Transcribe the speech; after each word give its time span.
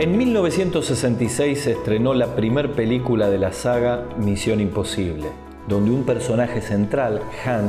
En 0.00 0.16
1966 0.16 1.60
se 1.60 1.72
estrenó 1.72 2.14
la 2.14 2.34
primer 2.34 2.72
película 2.72 3.28
de 3.28 3.36
la 3.36 3.52
saga 3.52 4.08
Misión 4.16 4.58
Imposible, 4.62 5.26
donde 5.68 5.90
un 5.90 6.04
personaje 6.04 6.62
central, 6.62 7.20
Han, 7.44 7.68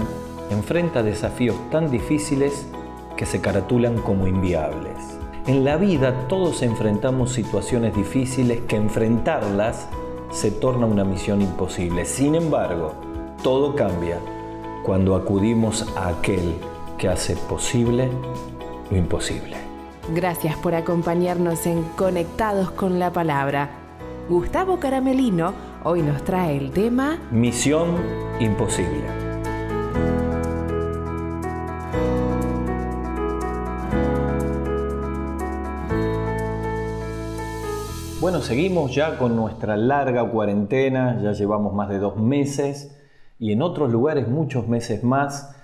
enfrenta 0.49 1.03
desafíos 1.03 1.57
tan 1.71 1.91
difíciles 1.91 2.67
que 3.17 3.25
se 3.25 3.41
caratulan 3.41 3.97
como 3.97 4.27
inviables. 4.27 4.95
En 5.45 5.65
la 5.65 5.75
vida 5.75 6.29
todos 6.29 6.61
enfrentamos 6.61 7.33
situaciones 7.33 7.93
difíciles 7.93 8.61
que 8.61 8.77
enfrentarlas 8.77 9.89
se 10.31 10.51
torna 10.51 10.85
una 10.85 11.03
misión 11.03 11.41
imposible. 11.41 12.05
Sin 12.05 12.35
embargo, 12.35 12.93
todo 13.43 13.75
cambia 13.75 14.19
cuando 14.85 15.17
acudimos 15.17 15.85
a 15.97 16.07
aquel 16.07 16.55
que 16.97 17.09
hace 17.09 17.35
posible 17.35 18.07
lo 18.89 18.95
imposible. 18.95 19.60
Gracias 20.13 20.57
por 20.57 20.75
acompañarnos 20.75 21.65
en 21.65 21.83
Conectados 21.95 22.71
con 22.71 22.99
la 22.99 23.13
Palabra. 23.13 23.69
Gustavo 24.27 24.77
Caramelino 24.77 25.53
hoy 25.85 26.01
nos 26.01 26.21
trae 26.25 26.57
el 26.57 26.71
tema 26.71 27.17
Misión 27.31 27.95
Imposible. 28.41 29.05
Bueno, 38.19 38.41
seguimos 38.41 38.93
ya 38.93 39.17
con 39.17 39.37
nuestra 39.37 39.77
larga 39.77 40.29
cuarentena, 40.29 41.21
ya 41.23 41.31
llevamos 41.31 41.73
más 41.73 41.87
de 41.87 41.99
dos 41.99 42.17
meses 42.17 42.99
y 43.39 43.53
en 43.53 43.61
otros 43.61 43.89
lugares 43.89 44.27
muchos 44.27 44.67
meses 44.67 45.05
más 45.05 45.55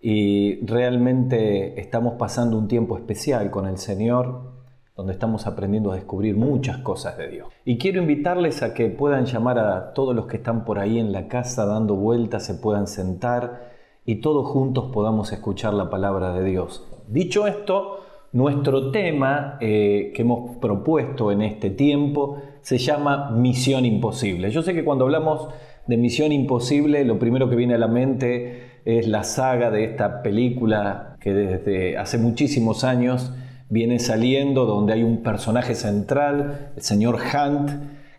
y 0.00 0.64
realmente 0.64 1.80
estamos 1.80 2.14
pasando 2.14 2.56
un 2.56 2.68
tiempo 2.68 2.96
especial 2.96 3.50
con 3.50 3.66
el 3.66 3.78
Señor, 3.78 4.58
donde 4.96 5.12
estamos 5.12 5.46
aprendiendo 5.46 5.92
a 5.92 5.94
descubrir 5.94 6.36
muchas 6.36 6.78
cosas 6.78 7.16
de 7.18 7.28
Dios. 7.28 7.48
Y 7.64 7.78
quiero 7.78 8.00
invitarles 8.00 8.62
a 8.62 8.74
que 8.74 8.88
puedan 8.88 9.26
llamar 9.26 9.58
a 9.58 9.92
todos 9.92 10.14
los 10.14 10.26
que 10.26 10.38
están 10.38 10.64
por 10.64 10.78
ahí 10.78 10.98
en 10.98 11.12
la 11.12 11.28
casa 11.28 11.66
dando 11.66 11.94
vueltas, 11.94 12.44
se 12.44 12.54
puedan 12.54 12.86
sentar 12.86 13.76
y 14.04 14.16
todos 14.16 14.48
juntos 14.48 14.90
podamos 14.92 15.32
escuchar 15.32 15.74
la 15.74 15.90
palabra 15.90 16.32
de 16.32 16.44
Dios. 16.44 16.84
Dicho 17.06 17.46
esto, 17.46 18.00
nuestro 18.32 18.90
tema 18.90 19.56
eh, 19.60 20.12
que 20.14 20.22
hemos 20.22 20.56
propuesto 20.56 21.30
en 21.32 21.42
este 21.42 21.70
tiempo 21.70 22.38
se 22.60 22.78
llama 22.78 23.30
Misión 23.30 23.84
Imposible. 23.84 24.50
Yo 24.50 24.62
sé 24.62 24.74
que 24.74 24.84
cuando 24.84 25.04
hablamos 25.04 25.48
de 25.86 25.96
Misión 25.96 26.32
Imposible, 26.32 27.04
lo 27.04 27.18
primero 27.18 27.48
que 27.48 27.56
viene 27.56 27.74
a 27.74 27.78
la 27.78 27.88
mente 27.88 28.67
es 28.88 29.06
la 29.06 29.22
saga 29.22 29.70
de 29.70 29.84
esta 29.84 30.22
película 30.22 31.18
que 31.20 31.34
desde 31.34 31.98
hace 31.98 32.16
muchísimos 32.16 32.84
años 32.84 33.30
viene 33.68 33.98
saliendo, 33.98 34.64
donde 34.64 34.94
hay 34.94 35.02
un 35.02 35.22
personaje 35.22 35.74
central, 35.74 36.70
el 36.74 36.82
señor 36.82 37.16
Hunt, 37.16 37.70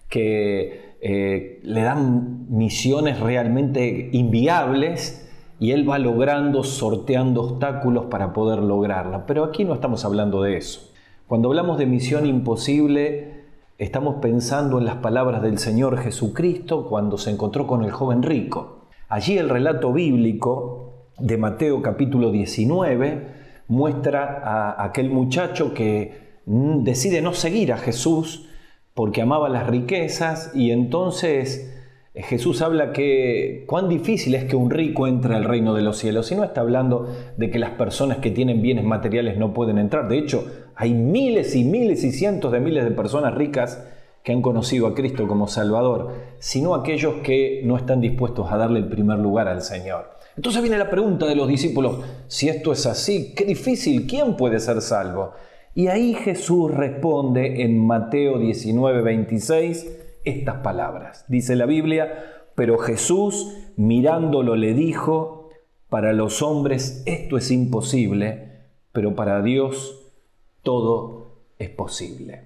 que 0.10 0.96
eh, 1.02 1.60
le 1.64 1.82
dan 1.82 2.46
misiones 2.56 3.20
realmente 3.20 4.10
inviables 4.12 5.28
y 5.60 5.72
él 5.72 5.90
va 5.90 5.98
logrando, 5.98 6.64
sorteando 6.64 7.42
obstáculos 7.42 8.06
para 8.06 8.32
poder 8.32 8.60
lograrla. 8.60 9.26
Pero 9.26 9.46
aquí 9.46 9.64
no 9.64 9.74
estamos 9.74 10.06
hablando 10.06 10.44
de 10.44 10.58
eso. 10.58 10.92
Cuando 11.26 11.50
hablamos 11.50 11.80
de 11.80 11.88
misión 11.88 12.28
imposible, 12.28 13.46
estamos 13.80 14.18
pensando 14.22 14.78
en 14.78 14.86
las 14.86 14.98
palabras 14.98 15.42
del 15.42 15.58
Señor 15.58 15.98
Jesucristo 15.98 16.88
cuando 16.88 17.18
se 17.18 17.32
encontró 17.32 17.66
con 17.66 17.84
el 17.84 17.90
joven 17.90 18.22
rico. 18.22 18.79
Allí 19.10 19.40
el 19.40 19.50
relato 19.50 19.92
bíblico 19.92 21.08
de 21.18 21.36
Mateo 21.36 21.82
capítulo 21.82 22.32
19 22.32 23.28
muestra 23.68 24.40
a 24.44 24.84
aquel 24.84 25.10
muchacho 25.10 25.74
que 25.74 26.44
decide 26.46 27.20
no 27.24 27.34
seguir 27.34 27.74
a 27.74 27.78
Jesús 27.78 28.48
porque 28.94 29.24
amaba 29.24 29.50
las 29.50 29.66
riquezas 29.66 30.52
y 30.54 30.70
entonces 30.70 31.76
Jesús 32.14 32.62
habla 32.62 32.94
que 32.94 33.64
cuán 33.66 33.90
difícil 33.90 34.36
es 34.36 34.44
que 34.44 34.56
un 34.56 34.70
rico 34.70 35.08
entre 35.08 35.34
al 35.34 35.44
reino 35.44 35.74
de 35.74 35.82
los 35.82 35.98
cielos 35.98 36.32
y 36.32 36.36
no 36.36 36.44
está 36.44 36.62
hablando 36.62 37.12
de 37.36 37.50
que 37.50 37.58
las 37.58 37.72
personas 37.72 38.20
que 38.20 38.30
tienen 38.30 38.62
bienes 38.62 38.86
materiales 38.86 39.40
no 39.40 39.56
pueden 39.56 39.80
entrar. 39.80 40.08
De 40.08 40.20
hecho, 40.20 40.46
hay 40.76 40.94
miles 40.94 41.56
y 41.56 41.64
miles 41.64 42.04
y 42.04 42.12
cientos 42.12 42.52
de 42.52 42.60
miles 42.60 42.84
de 42.84 42.92
personas 42.92 43.34
ricas 43.34 43.84
que 44.24 44.32
han 44.32 44.42
conocido 44.42 44.88
a 44.88 44.94
Cristo 44.94 45.28
como 45.28 45.48
Salvador, 45.48 46.14
sino 46.40 46.76
aquellos 46.76 47.16
que 47.24 47.62
no 47.64 47.78
están 47.78 48.02
dispuestos 48.02 48.52
a 48.52 48.58
darle 48.58 48.80
el 48.80 48.88
primer 48.88 49.20
lugar 49.20 49.48
al 49.48 49.62
Señor. 49.62 50.12
Entonces 50.36 50.62
viene 50.62 50.78
la 50.78 50.90
pregunta 50.90 51.26
de 51.26 51.36
los 51.36 51.48
discípulos, 51.48 52.00
si 52.28 52.50
esto 52.50 52.72
es 52.72 52.86
así, 52.86 53.34
qué 53.36 53.46
difícil, 53.46 54.08
¿quién 54.08 54.38
puede 54.38 54.60
ser 54.60 54.82
salvo? 54.82 55.32
Y 55.76 55.88
ahí 55.88 56.14
Jesús 56.14 56.72
responde 56.72 57.62
en 57.64 57.86
Mateo 57.86 58.40
19, 58.40 59.02
26 59.02 59.88
estas 60.24 60.58
palabras. 60.58 61.26
Dice 61.28 61.56
la 61.56 61.66
Biblia, 61.66 62.44
pero 62.56 62.78
Jesús 62.78 63.56
mirándolo 63.78 64.56
le 64.56 64.74
dijo, 64.74 65.50
para 65.90 66.14
los 66.14 66.42
hombres 66.42 67.04
esto 67.06 67.38
es 67.38 67.52
imposible, 67.52 68.50
pero 68.92 69.16
para 69.16 69.42
Dios 69.42 70.14
todo 70.62 71.38
es 71.58 71.70
posible. 71.70 72.44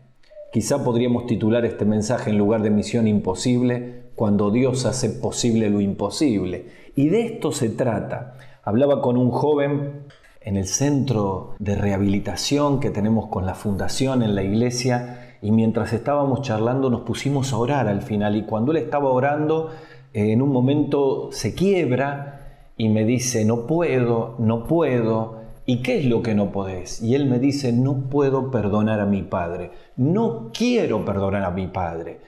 Quizá 0.53 0.83
podríamos 0.83 1.25
titular 1.25 1.65
este 1.65 1.83
mensaje 1.83 2.29
en 2.29 2.37
lugar 2.37 2.61
de 2.61 2.69
misión 2.69 3.07
imposible, 3.07 4.03
cuando 4.13 4.51
Dios 4.51 4.85
hace 4.85 5.09
posible 5.09 5.67
lo 5.71 5.81
imposible. 5.81 6.67
Y 6.95 7.09
de 7.09 7.25
esto 7.25 7.51
se 7.51 7.69
trata. 7.69 8.35
Hablaba 8.61 9.01
con 9.01 9.17
un 9.17 9.31
joven 9.31 10.03
en 10.41 10.55
el 10.55 10.67
centro 10.67 11.55
de 11.57 11.73
rehabilitación 11.73 12.79
que 12.79 12.91
tenemos 12.91 13.29
con 13.29 13.47
la 13.47 13.55
fundación 13.55 14.21
en 14.21 14.35
la 14.35 14.43
iglesia 14.43 15.37
y 15.41 15.51
mientras 15.51 15.91
estábamos 15.91 16.43
charlando 16.43 16.91
nos 16.91 17.01
pusimos 17.01 17.51
a 17.51 17.57
orar 17.57 17.87
al 17.87 18.03
final 18.03 18.35
y 18.35 18.43
cuando 18.43 18.73
él 18.73 18.77
estaba 18.77 19.09
orando 19.09 19.71
en 20.13 20.39
un 20.39 20.51
momento 20.51 21.29
se 21.31 21.55
quiebra 21.55 22.67
y 22.77 22.89
me 22.89 23.05
dice 23.05 23.43
no 23.43 23.65
puedo, 23.65 24.35
no 24.37 24.65
puedo, 24.65 25.42
¿Y 25.65 25.81
qué 25.81 25.99
es 25.99 26.05
lo 26.05 26.21
que 26.21 26.35
no 26.35 26.51
podés? 26.51 27.01
Y 27.01 27.15
él 27.15 27.25
me 27.25 27.39
dice, 27.39 27.71
no 27.71 28.09
puedo 28.09 28.51
perdonar 28.51 28.99
a 28.99 29.05
mi 29.05 29.21
padre, 29.21 29.71
no 29.95 30.51
quiero 30.53 31.05
perdonar 31.05 31.43
a 31.43 31.51
mi 31.51 31.67
padre. 31.67 32.19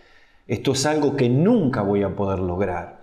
Esto 0.48 0.72
es 0.72 0.86
algo 0.86 1.18
que 1.18 1.28
nunca 1.28 1.82
voy 1.82 2.04
a 2.04 2.16
poder 2.16 2.40
lograr. 2.40 3.00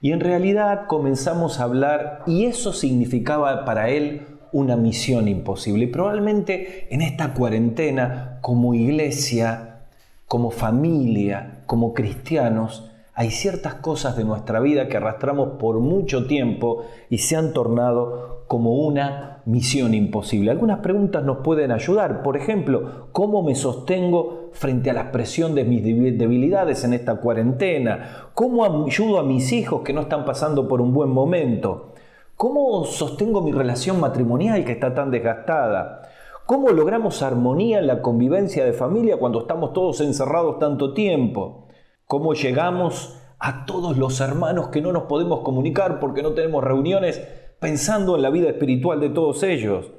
Y 0.00 0.12
en 0.12 0.20
realidad 0.20 0.86
comenzamos 0.86 1.58
a 1.58 1.64
hablar 1.64 2.22
y 2.26 2.44
eso 2.44 2.72
significaba 2.72 3.64
para 3.64 3.88
él 3.88 4.26
una 4.52 4.76
misión 4.76 5.26
imposible. 5.26 5.84
Y 5.84 5.88
probablemente 5.88 6.86
en 6.94 7.00
esta 7.00 7.34
cuarentena, 7.34 8.38
como 8.40 8.74
iglesia, 8.74 9.80
como 10.26 10.50
familia, 10.50 11.62
como 11.66 11.92
cristianos, 11.92 12.91
hay 13.22 13.30
ciertas 13.30 13.74
cosas 13.74 14.16
de 14.16 14.24
nuestra 14.24 14.58
vida 14.58 14.88
que 14.88 14.96
arrastramos 14.96 15.50
por 15.50 15.78
mucho 15.78 16.26
tiempo 16.26 16.82
y 17.08 17.18
se 17.18 17.36
han 17.36 17.52
tornado 17.52 18.42
como 18.48 18.74
una 18.74 19.42
misión 19.44 19.94
imposible. 19.94 20.50
Algunas 20.50 20.80
preguntas 20.80 21.22
nos 21.22 21.38
pueden 21.38 21.70
ayudar. 21.70 22.24
Por 22.24 22.36
ejemplo, 22.36 23.06
¿cómo 23.12 23.44
me 23.44 23.54
sostengo 23.54 24.50
frente 24.54 24.90
a 24.90 24.94
la 24.94 25.12
presión 25.12 25.54
de 25.54 25.62
mis 25.62 25.84
debilidades 25.84 26.82
en 26.82 26.94
esta 26.94 27.14
cuarentena? 27.20 28.30
¿Cómo 28.34 28.64
ayudo 28.64 29.20
a 29.20 29.22
mis 29.22 29.52
hijos 29.52 29.82
que 29.82 29.92
no 29.92 30.00
están 30.00 30.24
pasando 30.24 30.66
por 30.66 30.80
un 30.80 30.92
buen 30.92 31.10
momento? 31.10 31.92
¿Cómo 32.36 32.84
sostengo 32.86 33.40
mi 33.40 33.52
relación 33.52 34.00
matrimonial 34.00 34.64
que 34.64 34.72
está 34.72 34.94
tan 34.94 35.12
desgastada? 35.12 36.02
¿Cómo 36.44 36.70
logramos 36.70 37.22
armonía 37.22 37.78
en 37.78 37.86
la 37.86 38.02
convivencia 38.02 38.64
de 38.64 38.72
familia 38.72 39.16
cuando 39.16 39.42
estamos 39.42 39.72
todos 39.72 40.00
encerrados 40.00 40.58
tanto 40.58 40.92
tiempo? 40.92 41.61
Cómo 42.06 42.34
llegamos 42.34 43.18
a 43.38 43.66
todos 43.66 43.96
los 43.96 44.20
hermanos 44.20 44.68
que 44.68 44.80
no 44.80 44.92
nos 44.92 45.04
podemos 45.04 45.40
comunicar 45.40 45.98
porque 45.98 46.22
no 46.22 46.32
tenemos 46.32 46.62
reuniones 46.62 47.20
pensando 47.58 48.14
en 48.16 48.22
la 48.22 48.30
vida 48.30 48.50
espiritual 48.50 49.00
de 49.00 49.10
todos 49.10 49.42
ellos. 49.42 49.90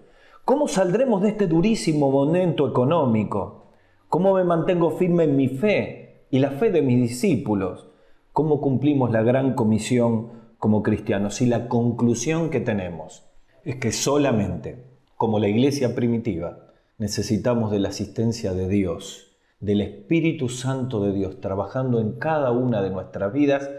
¿Cómo 0.45 0.67
saldremos 0.67 1.21
de 1.21 1.29
este 1.29 1.47
durísimo 1.47 2.11
momento 2.11 2.67
económico? 2.67 3.67
¿Cómo 4.09 4.35
me 4.35 4.43
mantengo 4.43 4.91
firme 4.91 5.23
en 5.23 5.35
mi 5.35 5.47
fe 5.47 6.27
y 6.29 6.39
la 6.39 6.51
fe 6.51 6.71
de 6.71 6.81
mis 6.81 7.01
discípulos? 7.01 7.89
¿Cómo 8.31 8.61
cumplimos 8.61 9.11
la 9.11 9.23
gran 9.23 9.55
comisión 9.55 10.31
como 10.57 10.83
cristianos? 10.83 11.41
Y 11.41 11.45
la 11.45 11.67
conclusión 11.67 12.49
que 12.49 12.59
tenemos 12.59 13.25
es 13.63 13.77
que 13.77 13.91
solamente, 13.91 14.85
como 15.17 15.39
la 15.39 15.47
iglesia 15.47 15.95
primitiva, 15.95 16.73
necesitamos 16.97 17.71
de 17.71 17.79
la 17.79 17.89
asistencia 17.89 18.53
de 18.53 18.67
Dios 18.67 19.32
del 19.63 19.79
Espíritu 19.79 20.49
Santo 20.49 21.01
de 21.01 21.13
Dios 21.13 21.39
trabajando 21.39 22.01
en 22.01 22.13
cada 22.13 22.51
una 22.51 22.81
de 22.81 22.89
nuestras 22.89 23.31
vidas 23.31 23.69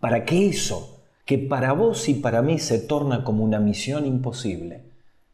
para 0.00 0.24
que 0.24 0.46
eso, 0.46 1.02
que 1.26 1.36
para 1.36 1.74
vos 1.74 2.08
y 2.08 2.14
para 2.14 2.40
mí 2.40 2.58
se 2.58 2.78
torna 2.78 3.24
como 3.24 3.44
una 3.44 3.60
misión 3.60 4.06
imposible, 4.06 4.84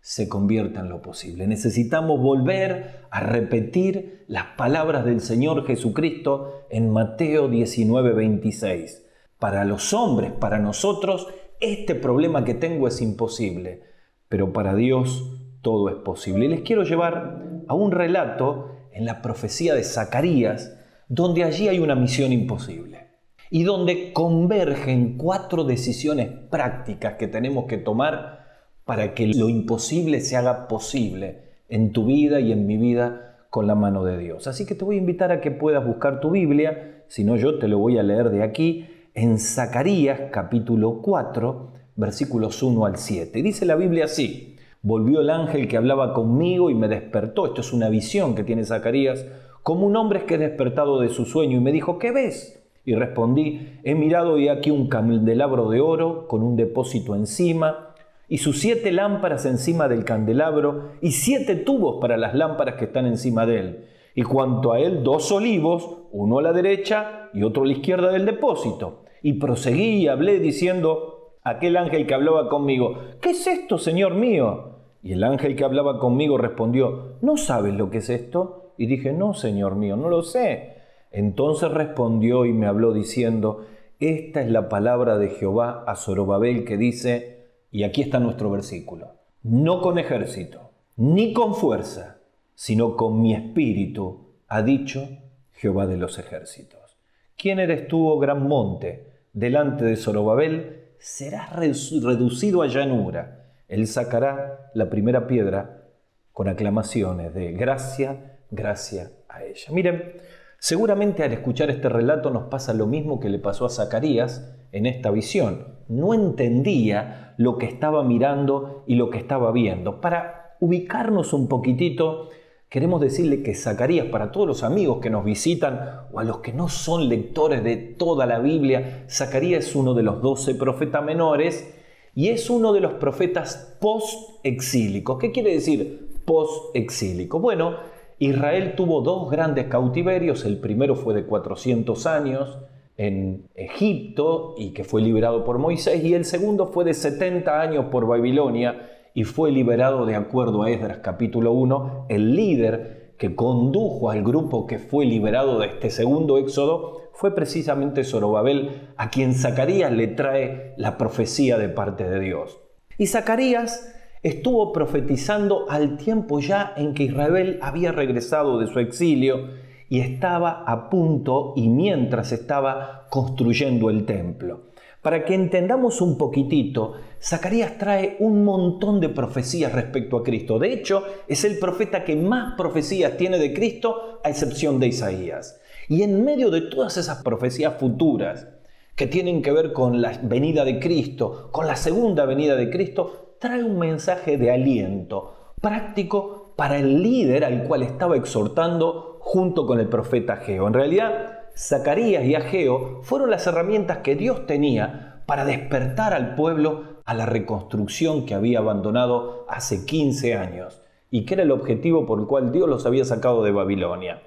se 0.01 0.29
convierta 0.29 0.81
en 0.81 0.89
lo 0.89 1.01
posible. 1.01 1.47
Necesitamos 1.47 2.21
volver 2.21 3.03
a 3.11 3.21
repetir 3.21 4.25
las 4.27 4.47
palabras 4.57 5.05
del 5.05 5.21
Señor 5.21 5.65
Jesucristo 5.65 6.65
en 6.71 6.91
Mateo 6.91 7.49
19, 7.49 8.13
26. 8.13 9.07
Para 9.39 9.65
los 9.65 9.95
hombres, 9.95 10.33
para 10.33 10.59
nosotros, 10.59 11.29
este 11.61 11.95
problema 11.95 12.45
que 12.45 12.55
tengo 12.55 12.89
es 12.89 13.01
imposible, 13.01 13.85
pero 14.29 14.53
para 14.53 14.75
Dios 14.75 15.37
todo 15.63 15.89
es 15.89 15.97
posible. 15.97 16.47
Y 16.47 16.49
les 16.49 16.63
quiero 16.63 16.83
llevar 16.83 17.45
a 17.69 17.75
un 17.75 17.93
relato 17.93 18.80
en 18.93 19.05
la 19.05 19.23
profecía 19.23 19.75
de 19.75 19.85
Zacarías, 19.85 20.77
donde 21.09 21.45
allí 21.45 21.69
hay 21.69 21.79
una 21.79 21.95
misión 21.95 22.33
imposible 22.33 23.09
y 23.51 23.65
donde 23.65 24.13
convergen 24.13 25.17
cuatro 25.17 25.65
decisiones 25.65 26.29
prácticas 26.51 27.15
que 27.15 27.27
tenemos 27.27 27.67
que 27.67 27.79
tomar 27.79 28.47
para 28.85 29.13
que 29.15 29.27
lo 29.27 29.49
imposible 29.49 30.21
se 30.21 30.37
haga 30.37 30.69
posible 30.69 31.51
en 31.69 31.93
tu 31.93 32.07
vida 32.07 32.41
y 32.41 32.53
en 32.53 32.67
mi 32.67 32.77
vida 32.77 33.39
con 33.51 33.67
la 33.67 33.75
mano 33.75 34.05
de 34.05 34.19
Dios. 34.19 34.47
Así 34.47 34.67
que 34.67 34.77
te 34.77 34.85
voy 34.85 34.97
a 34.97 35.01
invitar 35.01 35.33
a 35.33 35.41
que 35.41 35.51
puedas 35.51 35.85
buscar 35.85 36.21
tu 36.21 36.31
Biblia, 36.31 37.05
si 37.09 37.25
no 37.25 37.37
yo 37.37 37.59
te 37.59 37.67
lo 37.67 37.79
voy 37.79 37.99
a 37.99 38.03
leer 38.05 38.31
de 38.31 38.45
aquí, 38.45 38.87
en 39.15 39.39
Zacarías 39.39 40.31
capítulo 40.31 41.03
4, 41.03 41.73
versículos 41.97 42.63
1 42.63 42.87
al 42.87 42.97
7. 42.97 43.43
Dice 43.43 43.67
la 43.67 43.75
Biblia 43.75 44.05
así, 44.05 44.57
volvió 44.83 45.21
el 45.21 45.31
ángel 45.31 45.69
que 45.69 45.77
hablaba 45.77 46.15
conmigo 46.15 46.71
y 46.71 46.75
me 46.75 46.89
despertó, 46.89 47.47
esto 47.47 47.61
es 47.61 47.73
una 47.73 47.89
visión 47.89 48.35
que 48.35 48.45
tiene 48.45 48.65
Zacarías, 48.65 49.27
como 49.63 49.87
un 49.87 49.97
hombre 49.97 50.25
que 50.25 50.35
es 50.35 50.41
despertado 50.41 51.01
de 51.01 51.11
su 51.11 51.27
sueño 51.27 51.59
y 51.59 51.61
me 51.61 51.73
dijo, 51.73 51.99
¿qué 51.99 52.13
ves? 52.13 52.63
Y 52.85 52.95
respondí, 52.95 53.79
he 53.85 53.95
mirado 53.95 54.39
y 54.39 54.49
aquí 54.49 54.71
un 54.71 54.89
candelabro 54.89 55.69
de 55.69 55.81
oro 55.81 56.27
con 56.29 56.43
un 56.43 56.57
depósito 56.57 57.15
encima 57.15 57.95
y 58.27 58.39
sus 58.39 58.61
siete 58.61 58.91
lámparas 58.91 59.45
encima 59.45 59.89
del 59.89 60.05
candelabro 60.05 60.93
y 61.03 61.13
siete 61.13 61.57
tubos 61.57 61.99
para 62.01 62.17
las 62.17 62.35
lámparas 62.35 62.77
que 62.77 62.87
están 62.87 63.07
encima 63.07 63.45
de 63.45 63.59
él. 63.59 63.85
Y 64.15 64.23
cuanto 64.23 64.73
a 64.73 64.81
él, 64.81 65.03
dos 65.03 65.31
olivos, 65.31 65.99
uno 66.13 66.39
a 66.39 66.43
la 66.43 66.53
derecha 66.53 67.29
y 67.35 67.43
otro 67.43 67.65
a 67.65 67.67
la 67.67 67.73
izquierda 67.73 68.11
del 68.11 68.27
depósito. 68.27 69.03
Y 69.23 69.35
proseguí 69.35 69.99
y 69.99 70.09
hablé 70.09 70.39
diciendo, 70.39 71.10
aquel 71.43 71.77
ángel 71.77 72.07
que 72.07 72.15
hablaba 72.15 72.49
conmigo, 72.49 72.99
¿qué 73.21 73.31
es 73.31 73.47
esto, 73.47 73.79
Señor 73.79 74.15
mío? 74.15 74.79
Y 75.03 75.13
el 75.13 75.25
ángel 75.25 75.57
que 75.57 75.65
hablaba 75.65 75.99
conmigo 75.99 76.37
respondió, 76.37 77.17
¿no 77.23 77.37
sabes 77.37 77.75
lo 77.75 77.91
que 77.91 77.99
es 77.99 78.11
esto? 78.11 78.75
Y 78.77 78.87
dije, 78.87 79.13
no, 79.13 79.35
Señor 79.35 79.77
mío, 79.77 79.97
no 79.97 80.09
lo 80.09 80.23
sé. 80.23 80.77
Entonces 81.11 81.71
respondió 81.71 82.45
y 82.45 82.53
me 82.53 82.67
habló 82.67 82.93
diciendo, 82.93 83.67
esta 83.99 84.41
es 84.43 84.51
la 84.51 84.69
palabra 84.69 85.19
de 85.19 85.29
Jehová 85.29 85.85
a 85.87 85.97
Zorobabel 85.97 86.65
que 86.65 86.77
dice, 86.77 87.49
y 87.71 87.83
aquí 87.83 88.03
está 88.03 88.19
nuestro 88.19 88.51
versículo, 88.51 89.15
no 89.43 89.81
con 89.81 89.99
ejército, 89.99 90.71
ni 90.97 91.33
con 91.33 91.55
fuerza, 91.55 92.19
sino 92.55 92.97
con 92.97 93.21
mi 93.21 93.35
espíritu, 93.35 94.35
ha 94.49 94.63
dicho 94.63 95.09
Jehová 95.53 95.87
de 95.87 95.97
los 95.97 96.19
ejércitos. 96.19 96.99
¿Quién 97.37 97.59
eres 97.59 97.89
tú, 97.89 98.09
oh 98.09 98.19
gran 98.19 98.47
monte? 98.47 99.07
Delante 99.33 99.85
de 99.85 99.97
Zorobabel 99.97 100.80
serás 101.01 101.53
reducido 101.57 102.63
a 102.63 102.67
llanura. 102.69 103.47
Él 103.67 103.87
sacará 103.87 104.71
la 104.75 104.89
primera 104.89 105.27
piedra 105.27 105.89
con 106.33 106.49
aclamaciones 106.49 107.35
de 107.35 107.53
gracia, 107.53 108.39
gracia 108.51 109.11
a 109.29 109.43
ella. 109.43 109.73
Miren, 109.73 110.15
Seguramente 110.63 111.25
al 111.25 111.33
escuchar 111.33 111.71
este 111.71 111.89
relato 111.89 112.29
nos 112.29 112.45
pasa 112.45 112.75
lo 112.75 112.87
mismo 112.87 113.19
que 113.19 113.31
le 113.31 113.39
pasó 113.39 113.65
a 113.65 113.71
Zacarías 113.71 114.55
en 114.73 114.85
esta 114.85 115.11
visión. 115.11 115.79
No 115.89 116.13
entendía 116.13 117.33
lo 117.39 117.57
que 117.57 117.65
estaba 117.65 118.05
mirando 118.05 118.85
y 118.87 118.97
lo 118.97 119.09
que 119.09 119.17
estaba 119.17 119.53
viendo. 119.53 120.03
Para 120.03 120.57
ubicarnos 120.61 121.33
un 121.33 121.49
poquitito, 121.49 122.29
queremos 122.71 123.01
decirle 123.01 123.43
que 123.43 123.55
Zacarías, 123.55 124.07
para 124.07 124.31
todos 124.31 124.47
los 124.47 124.63
amigos 124.63 125.01
que 125.03 125.11
nos 125.11 125.25
visitan 125.25 126.03
o 126.13 126.21
a 126.21 126.25
los 126.25 126.39
que 126.39 126.53
no 126.53 126.69
son 126.69 127.09
lectores 127.09 127.65
de 127.65 127.77
toda 127.77 128.27
la 128.27 128.39
Biblia, 128.39 129.05
Zacarías 129.11 129.67
es 129.67 129.75
uno 129.75 129.93
de 129.93 130.05
los 130.05 130.23
doce 130.23 130.55
profetas 130.55 131.05
menores 131.05 131.75
y 132.15 132.29
es 132.29 132.49
uno 132.49 132.73
de 132.73 132.81
los 132.81 132.95
profetas 132.95 133.77
post-exílicos. 133.81 135.19
¿Qué 135.19 135.33
quiere 135.33 135.53
decir 135.53 136.11
post-exílico? 136.25 137.41
Bueno, 137.41 137.75
Israel 138.21 138.75
tuvo 138.77 139.01
dos 139.01 139.29
grandes 139.31 139.67
cautiverios, 139.67 140.45
el 140.45 140.59
primero 140.59 140.95
fue 140.95 141.13
de 141.13 141.27
400 141.27 142.07
años 142.07 142.59
en 142.97 143.49
Egipto 143.57 144.55
y 144.57 144.71
que 144.75 144.85
fue 144.85 145.03
liberado 145.03 145.43
por 145.43 145.59
Moisés, 145.59 146.05
y 146.05 146.15
el 146.15 146.25
segundo 146.25 146.69
fue 146.69 146.85
de 146.85 146.95
70 146.95 147.61
años 147.61 147.87
por 147.87 148.07
Babilonia 148.07 149.00
y 149.15 149.25
fue 149.25 149.51
liberado 149.51 150.07
de 150.07 150.17
acuerdo 150.17 150.63
a 150.63 150.71
Esdras 150.71 150.99
capítulo 151.03 151.53
1, 151.53 152.07
el 152.09 152.35
líder 152.37 153.15
que 153.19 153.35
condujo 153.35 154.11
al 154.11 154.23
grupo 154.23 154.67
que 154.67 154.79
fue 154.79 155.05
liberado 155.05 155.59
de 155.59 155.67
este 155.67 155.91
segundo 155.91 156.39
éxodo 156.39 157.11
fue 157.13 157.35
precisamente 157.35 158.03
Zorobabel, 158.03 158.89
a 158.97 159.11
quien 159.11 159.35
Zacarías 159.35 159.93
le 159.93 160.07
trae 160.07 160.73
la 160.79 160.97
profecía 160.97 161.59
de 161.59 161.69
parte 161.69 162.09
de 162.09 162.19
Dios. 162.19 162.59
Y 162.97 163.09
Zacarías 163.09 163.95
estuvo 164.23 164.73
profetizando 164.73 165.67
al 165.69 165.99
tiempo 165.99 166.41
ya 166.41 166.73
en 166.77 166.95
que 166.95 167.05
Israel 167.05 167.59
había 167.61 167.93
regresado 167.93 168.59
de 168.59 168.69
su 168.69 168.79
exilio 168.79 169.49
y 169.91 170.01
estaba 170.01 170.65
a 170.67 170.89
punto 170.89 171.53
y 171.57 171.69
mientras 171.69 172.33
estaba 172.33 173.07
construyendo 173.11 173.91
el 173.91 174.07
templo. 174.07 174.70
Para 175.03 175.25
que 175.25 175.35
entendamos 175.35 176.03
un 176.03 176.19
poquitito, 176.19 176.95
Zacarías 177.23 177.79
trae 177.79 178.17
un 178.19 178.45
montón 178.45 179.01
de 179.01 179.09
profecías 179.09 179.73
respecto 179.73 180.19
a 180.19 180.23
Cristo. 180.23 180.59
De 180.59 180.73
hecho, 180.73 181.05
es 181.27 181.45
el 181.45 181.59
profeta 181.59 182.05
que 182.05 182.17
más 182.17 182.55
profecías 182.55 183.17
tiene 183.17 183.39
de 183.39 183.55
Cristo, 183.55 184.21
a 184.23 184.29
excepción 184.29 184.79
de 184.79 184.89
Isaías. 184.89 185.59
Y 185.89 186.03
en 186.03 186.23
medio 186.23 186.51
de 186.51 186.61
todas 186.61 186.99
esas 186.99 187.23
profecías 187.23 187.75
futuras 187.81 188.47
que 188.95 189.07
tienen 189.07 189.41
que 189.41 189.53
ver 189.53 189.73
con 189.73 190.03
la 190.03 190.19
venida 190.23 190.67
de 190.67 190.79
Cristo, 190.79 191.49
con 191.51 191.67
la 191.67 191.77
segunda 191.77 192.27
venida 192.27 192.55
de 192.55 192.69
Cristo, 192.69 193.37
trae 193.39 193.65
un 193.65 193.79
mensaje 193.79 194.37
de 194.37 194.51
aliento 194.51 195.55
práctico 195.63 196.53
para 196.57 196.79
el 196.79 197.03
líder 197.03 197.45
al 197.45 197.65
cual 197.65 197.83
estaba 197.83 198.17
exhortando 198.17 199.17
junto 199.21 199.67
con 199.67 199.81
el 199.81 199.89
profeta 199.89 200.35
Ageo. 200.35 200.67
En 200.67 200.75
realidad, 200.75 201.40
Zacarías 201.61 202.25
y 202.25 202.35
Ageo 202.35 203.01
fueron 203.03 203.31
las 203.31 203.47
herramientas 203.47 203.99
que 203.99 204.17
Dios 204.17 204.47
tenía 204.47 205.23
para 205.27 205.45
despertar 205.45 206.15
al 206.15 206.35
pueblo 206.35 207.03
a 207.05 207.13
la 207.13 207.27
reconstrucción 207.27 208.25
que 208.25 208.35
había 208.35 208.61
abandonado 208.61 209.45
hace 209.47 209.85
15 209.85 210.37
años 210.37 210.81
y 211.11 211.27
que 211.27 211.35
era 211.35 211.43
el 211.43 211.51
objetivo 211.51 212.07
por 212.07 212.19
el 212.19 212.27
cual 212.27 212.51
Dios 212.51 212.67
los 212.67 212.87
había 212.87 213.05
sacado 213.05 213.43
de 213.43 213.53
Babilonia. 213.53 214.23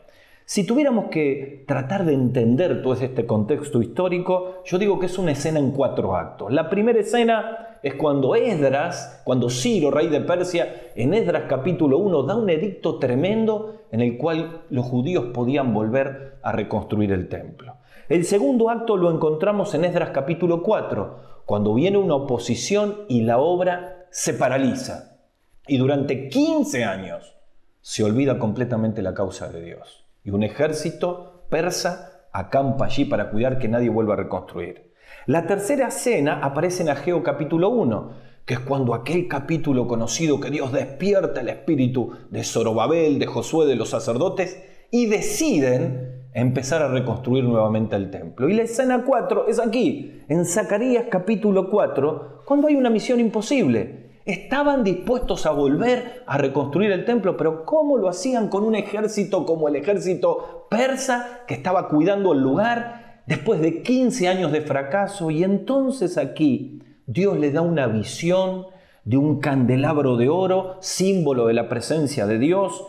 Si 0.45 0.63
tuviéramos 0.63 1.05
que 1.05 1.63
tratar 1.67 2.05
de 2.05 2.13
entender 2.13 2.83
todo 2.83 2.93
este 2.93 3.25
contexto 3.25 3.81
histórico, 3.81 4.61
yo 4.65 4.77
digo 4.77 4.99
que 4.99 5.07
es 5.07 5.17
una 5.17 5.31
escena 5.31 5.57
en 5.57 5.71
cuatro 5.71 6.15
actos. 6.15 6.51
La 6.51 6.69
primera 6.69 6.99
escena 6.99 7.79
es 7.81 7.95
cuando 7.95 8.35
Esdras, 8.35 9.21
cuando 9.23 9.49
Ciro, 9.49 9.89
rey 9.89 10.07
de 10.07 10.21
Persia, 10.21 10.91
en 10.95 11.15
Esdras 11.15 11.45
capítulo 11.49 11.97
1 11.97 12.23
da 12.23 12.35
un 12.35 12.49
edicto 12.49 12.99
tremendo 12.99 13.82
en 13.93 14.01
el 14.01 14.17
cual 14.17 14.63
los 14.71 14.87
judíos 14.87 15.25
podían 15.35 15.71
volver 15.71 16.39
a 16.41 16.51
reconstruir 16.51 17.11
el 17.11 17.29
templo. 17.29 17.77
El 18.09 18.25
segundo 18.25 18.71
acto 18.71 18.97
lo 18.97 19.11
encontramos 19.11 19.75
en 19.75 19.85
Esdras 19.85 20.09
capítulo 20.09 20.63
4, 20.63 21.43
cuando 21.45 21.75
viene 21.75 21.99
una 21.99 22.15
oposición 22.15 23.01
y 23.07 23.21
la 23.21 23.37
obra 23.37 24.07
se 24.09 24.33
paraliza. 24.33 25.19
Y 25.67 25.77
durante 25.77 26.27
15 26.27 26.83
años 26.83 27.35
se 27.81 28.03
olvida 28.03 28.39
completamente 28.39 29.03
la 29.03 29.13
causa 29.13 29.49
de 29.49 29.61
Dios 29.61 30.07
y 30.23 30.31
un 30.31 30.41
ejército 30.41 31.45
persa 31.49 32.27
acampa 32.31 32.85
allí 32.85 33.05
para 33.05 33.29
cuidar 33.29 33.59
que 33.59 33.67
nadie 33.67 33.89
vuelva 33.89 34.15
a 34.15 34.17
reconstruir. 34.17 34.91
La 35.27 35.45
tercera 35.45 35.91
cena 35.91 36.39
aparece 36.41 36.81
en 36.81 36.89
Ageo 36.89 37.21
capítulo 37.21 37.69
1, 37.69 38.11
que 38.45 38.55
es 38.55 38.59
cuando 38.59 38.93
aquel 38.93 39.27
capítulo 39.27 39.87
conocido 39.87 40.39
que 40.39 40.51
Dios 40.51 40.71
despierta 40.71 41.41
el 41.41 41.49
espíritu 41.49 42.11
de 42.29 42.43
Zorobabel, 42.43 43.19
de 43.19 43.27
Josué, 43.27 43.65
de 43.65 43.75
los 43.75 43.89
sacerdotes, 43.89 44.61
y 44.91 45.05
deciden 45.05 46.23
empezar 46.33 46.81
a 46.81 46.89
reconstruir 46.89 47.43
nuevamente 47.43 47.95
el 47.95 48.09
templo. 48.09 48.49
Y 48.49 48.53
la 48.53 48.63
escena 48.63 49.03
4 49.05 49.47
es 49.47 49.59
aquí, 49.59 50.21
en 50.27 50.45
Zacarías 50.45 51.05
capítulo 51.09 51.69
4, 51.69 52.43
cuando 52.45 52.67
hay 52.67 52.75
una 52.75 52.89
misión 52.89 53.19
imposible. 53.19 54.03
Estaban 54.25 54.85
dispuestos 54.85 55.45
a 55.45 55.51
volver 55.51 56.23
a 56.25 56.37
reconstruir 56.37 56.91
el 56.91 57.03
templo, 57.03 57.35
pero 57.35 57.65
¿cómo 57.65 57.97
lo 57.97 58.07
hacían 58.07 58.47
con 58.47 58.63
un 58.63 58.73
ejército 58.73 59.45
como 59.45 59.67
el 59.67 59.75
ejército 59.75 60.67
persa 60.69 61.41
que 61.45 61.55
estaba 61.55 61.89
cuidando 61.89 62.31
el 62.31 62.39
lugar 62.39 63.23
después 63.27 63.59
de 63.61 63.81
15 63.81 64.29
años 64.29 64.51
de 64.53 64.61
fracaso? 64.61 65.29
Y 65.29 65.43
entonces 65.43 66.17
aquí 66.17 66.81
Dios 67.05 67.37
les 67.37 67.53
da 67.53 67.61
una 67.61 67.87
visión 67.87 68.67
de 69.03 69.17
un 69.17 69.39
candelabro 69.39 70.15
de 70.15 70.29
oro, 70.29 70.77
símbolo 70.79 71.47
de 71.47 71.53
la 71.53 71.67
presencia 71.67 72.25
de 72.25 72.39
Dios, 72.39 72.85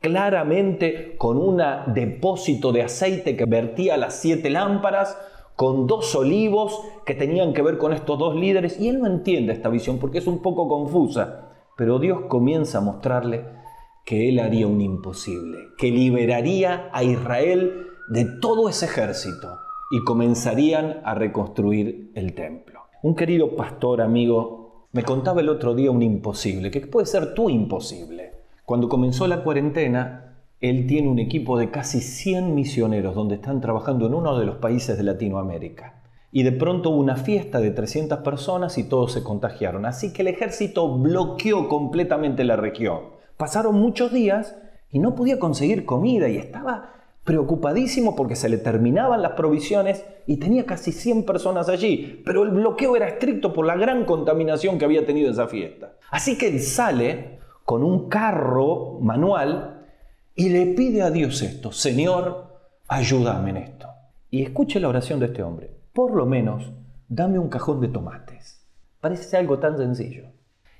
claramente 0.00 1.16
con 1.18 1.36
un 1.36 1.60
depósito 1.92 2.72
de 2.72 2.82
aceite 2.82 3.36
que 3.36 3.44
vertía 3.44 3.96
las 3.96 4.14
siete 4.14 4.48
lámparas, 4.48 5.18
con 5.56 5.86
dos 5.86 6.14
olivos 6.14 6.80
que 7.04 7.14
tenían 7.14 7.52
que 7.52 7.62
ver 7.62 7.78
con 7.78 7.92
estos 7.92 8.18
dos 8.18 8.34
líderes, 8.36 8.80
y 8.80 8.88
él 8.88 9.00
no 9.00 9.06
entiende 9.06 9.52
esta 9.52 9.68
visión 9.68 9.98
porque 9.98 10.18
es 10.18 10.26
un 10.26 10.40
poco 10.40 10.68
confusa, 10.68 11.50
pero 11.76 11.98
Dios 11.98 12.22
comienza 12.28 12.78
a 12.78 12.82
mostrarle 12.82 13.44
que 14.06 14.30
él 14.30 14.38
haría 14.38 14.66
un 14.66 14.80
imposible, 14.80 15.58
que 15.76 15.90
liberaría 15.90 16.88
a 16.92 17.02
Israel 17.02 17.88
de 18.08 18.24
todo 18.40 18.68
ese 18.68 18.86
ejército 18.86 19.48
y 19.90 20.02
comenzarían 20.04 21.00
a 21.04 21.14
reconstruir 21.14 22.12
el 22.14 22.34
templo. 22.34 22.87
Un 23.00 23.14
querido 23.14 23.54
pastor 23.54 24.00
amigo 24.00 24.88
me 24.90 25.04
contaba 25.04 25.40
el 25.40 25.48
otro 25.48 25.76
día 25.76 25.92
un 25.92 26.02
imposible, 26.02 26.72
que 26.72 26.80
puede 26.80 27.06
ser 27.06 27.32
tu 27.32 27.48
imposible. 27.48 28.32
Cuando 28.64 28.88
comenzó 28.88 29.28
la 29.28 29.44
cuarentena, 29.44 30.34
Él 30.60 30.88
tiene 30.88 31.08
un 31.08 31.20
equipo 31.20 31.56
de 31.56 31.70
casi 31.70 32.00
100 32.00 32.56
misioneros 32.56 33.14
donde 33.14 33.36
están 33.36 33.60
trabajando 33.60 34.08
en 34.08 34.14
uno 34.14 34.36
de 34.36 34.46
los 34.46 34.56
países 34.56 34.98
de 34.98 35.04
Latinoamérica. 35.04 36.02
Y 36.32 36.42
de 36.42 36.50
pronto 36.50 36.90
hubo 36.90 36.98
una 36.98 37.14
fiesta 37.14 37.60
de 37.60 37.70
300 37.70 38.18
personas 38.18 38.76
y 38.78 38.88
todos 38.88 39.12
se 39.12 39.22
contagiaron. 39.22 39.86
Así 39.86 40.12
que 40.12 40.22
el 40.22 40.28
ejército 40.28 40.98
bloqueó 40.98 41.68
completamente 41.68 42.42
la 42.42 42.56
región. 42.56 43.10
Pasaron 43.36 43.76
muchos 43.76 44.12
días 44.12 44.56
y 44.90 44.98
no 44.98 45.14
podía 45.14 45.38
conseguir 45.38 45.84
comida 45.84 46.28
y 46.28 46.36
estaba 46.36 46.97
preocupadísimo 47.28 48.16
porque 48.16 48.36
se 48.36 48.48
le 48.48 48.56
terminaban 48.56 49.20
las 49.20 49.32
provisiones 49.32 50.02
y 50.26 50.38
tenía 50.38 50.64
casi 50.64 50.92
100 50.92 51.26
personas 51.26 51.68
allí, 51.68 52.22
pero 52.24 52.42
el 52.42 52.50
bloqueo 52.50 52.96
era 52.96 53.06
estricto 53.06 53.52
por 53.52 53.66
la 53.66 53.76
gran 53.76 54.06
contaminación 54.06 54.78
que 54.78 54.86
había 54.86 55.04
tenido 55.04 55.30
esa 55.30 55.46
fiesta. 55.46 55.92
Así 56.10 56.38
que 56.38 56.48
él 56.48 56.60
sale 56.60 57.40
con 57.66 57.84
un 57.84 58.08
carro 58.08 58.98
manual 59.02 59.86
y 60.34 60.48
le 60.48 60.74
pide 60.74 61.02
a 61.02 61.10
Dios 61.10 61.42
esto, 61.42 61.70
Señor, 61.70 62.46
ayúdame 62.88 63.50
en 63.50 63.56
esto. 63.58 63.88
Y 64.30 64.42
escuche 64.42 64.80
la 64.80 64.88
oración 64.88 65.20
de 65.20 65.26
este 65.26 65.42
hombre 65.42 65.78
por 65.98 66.14
lo 66.14 66.26
menos 66.26 66.70
dame 67.08 67.40
un 67.40 67.48
cajón 67.48 67.80
de 67.80 67.88
tomates. 67.88 68.64
Parece 69.00 69.36
algo 69.36 69.58
tan 69.58 69.76
sencillo. 69.76 70.26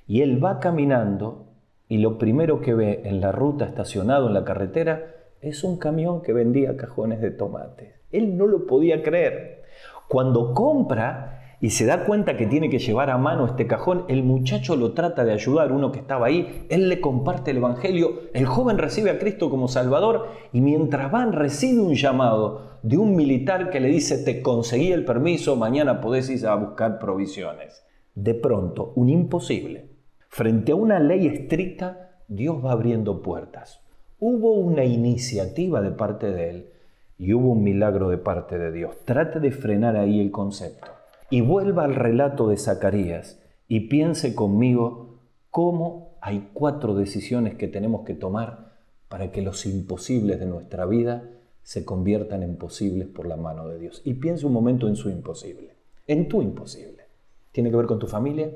Y 0.07 0.23
él 0.23 0.43
va 0.43 0.61
caminando 0.61 1.55
y 1.89 1.99
lo 1.99 2.19
primero 2.19 2.61
que 2.61 2.73
ve 2.73 3.03
en 3.05 3.21
la 3.21 3.33
ruta 3.33 3.65
estacionado 3.65 4.29
en 4.29 4.35
la 4.35 4.45
carretera 4.45 5.17
es 5.41 5.65
un 5.65 5.79
camión 5.79 6.23
que 6.23 6.33
vendía 6.33 6.77
cajones 6.77 7.21
de 7.21 7.31
tomates. 7.31 7.95
Él 8.11 8.37
no 8.37 8.47
lo 8.47 8.67
podía 8.67 9.03
creer. 9.03 9.63
Cuando 10.09 10.55
compra 10.55 11.57
y 11.61 11.71
se 11.71 11.87
da 11.87 12.05
cuenta 12.05 12.37
que 12.37 12.47
tiene 12.47 12.71
que 12.71 12.79
llevar 12.79 13.11
a 13.11 13.19
mano 13.19 13.47
este 13.47 13.67
cajón, 13.67 14.05
el 14.09 14.23
muchacho 14.23 14.77
lo 14.77 14.93
trata 14.93 15.25
de 15.25 15.33
ayudar, 15.33 15.73
uno 15.73 15.91
que 15.91 15.99
estaba 15.99 16.27
ahí, 16.27 16.67
él 16.71 16.89
le 16.89 17.01
comparte 17.01 17.51
el 17.51 17.59
Evangelio, 17.59 18.23
el 18.33 18.47
joven 18.47 18.79
recibe 18.79 19.11
a 19.11 19.19
Cristo 19.19 19.51
como 19.51 19.69
Salvador 19.69 20.29
y 20.53 20.61
mientras 20.61 21.11
van 21.11 21.33
recibe 21.33 21.81
un 21.81 21.95
llamado 21.95 22.79
de 22.83 22.97
un 22.97 23.17
militar 23.17 23.71
que 23.71 23.81
le 23.81 23.89
dice, 23.89 24.19
te 24.19 24.41
conseguí 24.41 24.93
el 24.93 25.05
permiso, 25.05 25.57
mañana 25.57 26.01
podés 26.01 26.31
ir 26.31 26.47
a 26.47 26.55
buscar 26.55 26.99
provisiones. 26.99 27.85
De 28.15 28.35
pronto, 28.35 28.93
un 28.95 29.09
imposible. 29.09 29.91
Frente 30.29 30.73
a 30.73 30.77
una 30.77 31.01
ley 31.01 31.27
estricta, 31.27 32.23
Dios 32.29 32.65
va 32.65 32.73
abriendo 32.73 33.23
puertas. 33.23 33.81
Hubo 34.21 34.55
una 34.55 34.85
iniciativa 34.85 35.81
de 35.81 35.93
parte 35.93 36.33
de 36.33 36.51
Él 36.51 36.71
y 37.19 37.35
hubo 37.35 37.53
un 37.53 37.63
milagro 37.63 38.11
de 38.11 38.19
parte 38.19 38.59
de 38.59 38.73
Dios. 38.73 38.97
Trate 39.05 39.39
de 39.39 39.53
frenar 39.53 39.95
ahí 39.95 40.21
el 40.21 40.33
concepto 40.33 40.89
y 41.31 41.41
vuelva 41.41 41.85
al 41.85 41.95
relato 41.95 42.49
de 42.49 42.57
Zacarías 42.57 43.41
y 43.69 43.89
piense 43.89 44.35
conmigo 44.35 45.21
cómo 45.51 46.17
hay 46.21 46.49
cuatro 46.53 46.95
decisiones 46.95 47.55
que 47.55 47.69
tenemos 47.69 48.05
que 48.05 48.15
tomar 48.15 48.73
para 49.09 49.31
que 49.31 49.41
los 49.41 49.65
imposibles 49.67 50.41
de 50.41 50.47
nuestra 50.47 50.85
vida 50.85 51.23
se 51.63 51.85
conviertan 51.85 52.43
en 52.43 52.57
posibles 52.57 53.07
por 53.07 53.27
la 53.27 53.37
mano 53.37 53.69
de 53.69 53.79
Dios. 53.79 54.03
Y 54.05 54.15
piense 54.15 54.47
un 54.47 54.53
momento 54.53 54.89
en 54.89 54.97
su 54.97 55.11
imposible, 55.11 55.75
en 56.09 56.29
tu 56.29 56.43
imposible. 56.43 57.05
Tiene 57.53 57.71
que 57.71 57.77
ver 57.77 57.87
con 57.87 58.01
tu 58.01 58.09
familia, 58.09 58.51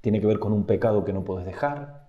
tiene 0.00 0.20
que 0.20 0.26
ver 0.26 0.40
con 0.40 0.52
un 0.52 0.64
pecado 0.64 1.04
que 1.04 1.12
no 1.12 1.24
puedes 1.24 1.46
dejar, 1.46 2.07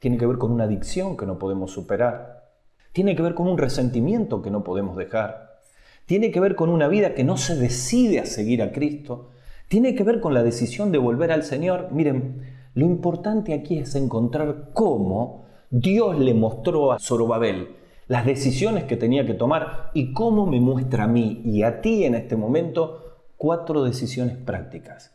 tiene 0.00 0.18
que 0.18 0.26
ver 0.26 0.38
con 0.38 0.50
una 0.50 0.64
adicción 0.64 1.16
que 1.16 1.26
no 1.26 1.38
podemos 1.38 1.70
superar, 1.70 2.50
tiene 2.92 3.14
que 3.14 3.22
ver 3.22 3.34
con 3.34 3.46
un 3.46 3.56
resentimiento 3.56 4.42
que 4.42 4.50
no 4.50 4.64
podemos 4.64 4.96
dejar, 4.96 5.60
tiene 6.06 6.32
que 6.32 6.40
ver 6.40 6.56
con 6.56 6.68
una 6.68 6.88
vida 6.88 7.14
que 7.14 7.22
no 7.22 7.36
se 7.36 7.54
decide 7.54 8.18
a 8.18 8.26
seguir 8.26 8.62
a 8.62 8.72
Cristo 8.72 9.30
tiene 9.70 9.94
que 9.94 10.02
ver 10.02 10.20
con 10.20 10.34
la 10.34 10.42
decisión 10.42 10.90
de 10.90 10.98
volver 10.98 11.30
al 11.30 11.44
Señor. 11.44 11.90
Miren, 11.92 12.42
lo 12.74 12.86
importante 12.86 13.54
aquí 13.54 13.78
es 13.78 13.94
encontrar 13.94 14.70
cómo 14.72 15.44
Dios 15.70 16.18
le 16.18 16.34
mostró 16.34 16.90
a 16.90 16.98
Zorobabel 16.98 17.76
las 18.08 18.26
decisiones 18.26 18.82
que 18.82 18.96
tenía 18.96 19.24
que 19.24 19.34
tomar 19.34 19.92
y 19.94 20.12
cómo 20.12 20.44
me 20.44 20.58
muestra 20.58 21.04
a 21.04 21.06
mí 21.06 21.40
y 21.44 21.62
a 21.62 21.82
ti 21.82 22.02
en 22.02 22.16
este 22.16 22.34
momento 22.34 23.20
cuatro 23.36 23.84
decisiones 23.84 24.36
prácticas 24.36 25.14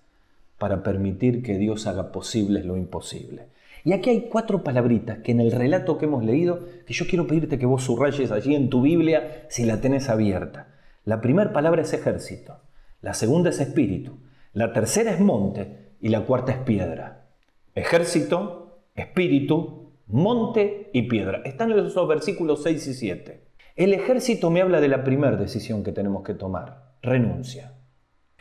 para 0.57 0.83
permitir 0.83 1.43
que 1.43 1.57
Dios 1.57 1.85
haga 1.85 2.13
posible 2.13 2.63
lo 2.63 2.77
imposible. 2.77 3.49
Y 3.85 3.93
aquí 3.93 4.09
hay 4.09 4.21
cuatro 4.29 4.63
palabritas 4.63 5.19
que 5.19 5.31
en 5.31 5.39
el 5.39 5.51
relato 5.51 5.99
que 5.99 6.05
hemos 6.05 6.25
leído, 6.25 6.65
que 6.87 6.93
yo 6.95 7.05
quiero 7.07 7.27
pedirte 7.27 7.59
que 7.59 7.67
vos 7.67 7.83
subrayes 7.83 8.31
allí 8.31 8.55
en 8.55 8.71
tu 8.71 8.81
Biblia 8.81 9.45
si 9.47 9.63
la 9.63 9.79
tenés 9.79 10.09
abierta. 10.09 10.73
La 11.03 11.21
primera 11.21 11.53
palabra 11.53 11.83
es 11.83 11.93
ejército, 11.93 12.61
la 13.01 13.13
segunda 13.13 13.51
es 13.51 13.59
espíritu, 13.59 14.17
la 14.53 14.73
tercera 14.73 15.11
es 15.11 15.19
monte 15.19 15.91
y 16.01 16.09
la 16.09 16.21
cuarta 16.21 16.51
es 16.51 16.57
piedra. 16.57 17.27
Ejército, 17.75 18.81
espíritu, 18.95 19.91
monte 20.07 20.89
y 20.91 21.03
piedra. 21.03 21.43
Están 21.45 21.71
en 21.71 21.85
esos 21.85 22.07
versículos 22.07 22.63
6 22.63 22.87
y 22.87 22.93
7. 22.95 23.47
El 23.75 23.93
ejército 23.93 24.49
me 24.49 24.61
habla 24.61 24.81
de 24.81 24.87
la 24.87 25.03
primera 25.03 25.37
decisión 25.37 25.83
que 25.83 25.91
tenemos 25.91 26.23
que 26.23 26.33
tomar, 26.33 26.95
renuncia. 27.03 27.75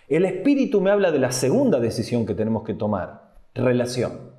El 0.08 0.24
espíritu 0.24 0.80
me 0.80 0.90
habla 0.90 1.12
de 1.12 1.18
la 1.18 1.32
segunda 1.32 1.80
decisión 1.80 2.24
que 2.24 2.34
tenemos 2.34 2.64
que 2.64 2.72
tomar, 2.72 3.34
relación. 3.54 4.33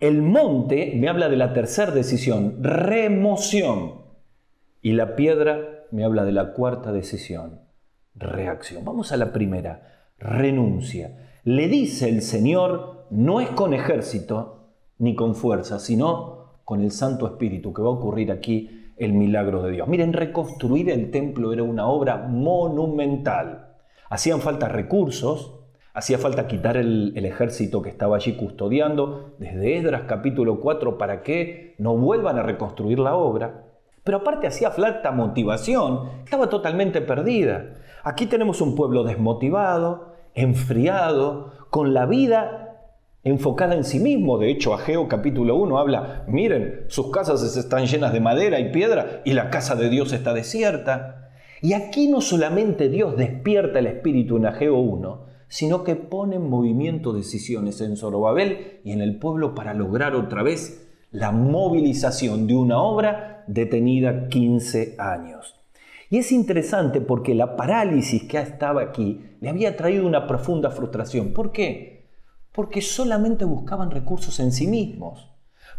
El 0.00 0.22
monte 0.22 0.92
me 0.96 1.08
habla 1.08 1.28
de 1.28 1.36
la 1.36 1.52
tercera 1.52 1.92
decisión, 1.92 2.62
remoción. 2.62 4.02
Y 4.82 4.92
la 4.92 5.14
piedra 5.16 5.86
me 5.92 6.04
habla 6.04 6.24
de 6.24 6.32
la 6.32 6.52
cuarta 6.52 6.92
decisión, 6.92 7.60
reacción. 8.14 8.84
Vamos 8.84 9.12
a 9.12 9.16
la 9.16 9.32
primera, 9.32 10.10
renuncia. 10.18 11.38
Le 11.44 11.68
dice 11.68 12.08
el 12.08 12.22
Señor, 12.22 13.06
no 13.10 13.40
es 13.40 13.48
con 13.50 13.72
ejército 13.72 14.72
ni 14.98 15.14
con 15.14 15.34
fuerza, 15.34 15.78
sino 15.78 16.58
con 16.64 16.80
el 16.80 16.90
Santo 16.90 17.26
Espíritu, 17.26 17.72
que 17.72 17.82
va 17.82 17.88
a 17.88 17.92
ocurrir 17.92 18.32
aquí 18.32 18.92
el 18.96 19.12
milagro 19.12 19.62
de 19.62 19.72
Dios. 19.72 19.88
Miren, 19.88 20.12
reconstruir 20.12 20.90
el 20.90 21.10
templo 21.10 21.52
era 21.52 21.62
una 21.62 21.86
obra 21.86 22.16
monumental. 22.16 23.76
Hacían 24.10 24.40
falta 24.40 24.68
recursos, 24.68 25.63
hacía 25.94 26.18
falta 26.18 26.48
quitar 26.48 26.76
el, 26.76 27.16
ejército 27.16 27.80
que 27.80 27.88
estaba 27.88 28.16
allí 28.16 28.32
custodiando, 28.36 29.34
desde 29.38 29.78
Esdras 29.78 30.02
capítulo 30.06 30.60
4, 30.60 30.98
para 30.98 31.22
que 31.22 31.76
no 31.78 31.96
vuelvan 31.96 32.36
a 32.36 32.42
reconstruir 32.42 32.98
la 32.98 33.14
obra. 33.14 33.62
Pero 34.02 34.18
aparte 34.18 34.48
hacía 34.48 34.72
falta 34.72 35.12
motivación, 35.12 36.10
estaba 36.24 36.48
totalmente 36.48 37.00
perdida. 37.00 37.74
Aquí 38.02 38.26
tenemos 38.26 38.60
un 38.60 38.74
pueblo 38.74 39.04
desmotivado, 39.04 40.12
enfriado, 40.34 41.52
con 41.70 41.94
la 41.94 42.06
vida 42.06 42.60
enfocada 43.22 43.74
en 43.74 43.84
sí 43.84 44.00
mismo. 44.00 44.36
De 44.36 44.50
hecho, 44.50 44.74
Ageo 44.74 45.08
capítulo 45.08 45.56
1 45.56 45.78
habla, 45.78 46.24
miren, 46.26 46.84
sus 46.88 47.10
casas 47.10 47.56
están 47.56 47.86
llenas 47.86 48.12
de 48.12 48.20
madera 48.20 48.58
y 48.58 48.72
piedra 48.72 49.22
y 49.24 49.32
la 49.32 49.48
casa 49.48 49.76
de 49.76 49.88
Dios 49.88 50.12
está 50.12 50.34
desierta. 50.34 51.30
Y 51.62 51.72
aquí 51.72 52.08
no 52.08 52.20
solamente 52.20 52.88
Dios 52.90 53.16
despierta 53.16 53.78
el 53.78 53.86
espíritu 53.86 54.36
en 54.36 54.46
Ageo 54.46 54.76
1, 54.76 55.33
sino 55.54 55.84
que 55.84 55.94
pone 55.94 56.34
en 56.34 56.50
movimiento 56.50 57.12
decisiones 57.12 57.80
en 57.80 57.96
Zorobabel 57.96 58.80
y 58.82 58.90
en 58.90 59.00
el 59.00 59.20
pueblo 59.20 59.54
para 59.54 59.72
lograr 59.72 60.16
otra 60.16 60.42
vez 60.42 60.84
la 61.12 61.30
movilización 61.30 62.48
de 62.48 62.56
una 62.56 62.82
obra 62.82 63.44
detenida 63.46 64.26
15 64.26 64.96
años. 64.98 65.54
Y 66.10 66.18
es 66.18 66.32
interesante 66.32 67.00
porque 67.00 67.36
la 67.36 67.54
parálisis 67.54 68.24
que 68.24 68.38
estaba 68.38 68.82
aquí 68.82 69.20
le 69.40 69.48
había 69.48 69.76
traído 69.76 70.08
una 70.08 70.26
profunda 70.26 70.72
frustración. 70.72 71.32
¿Por 71.32 71.52
qué? 71.52 72.08
Porque 72.50 72.80
solamente 72.80 73.44
buscaban 73.44 73.92
recursos 73.92 74.40
en 74.40 74.50
sí 74.50 74.66
mismos, 74.66 75.30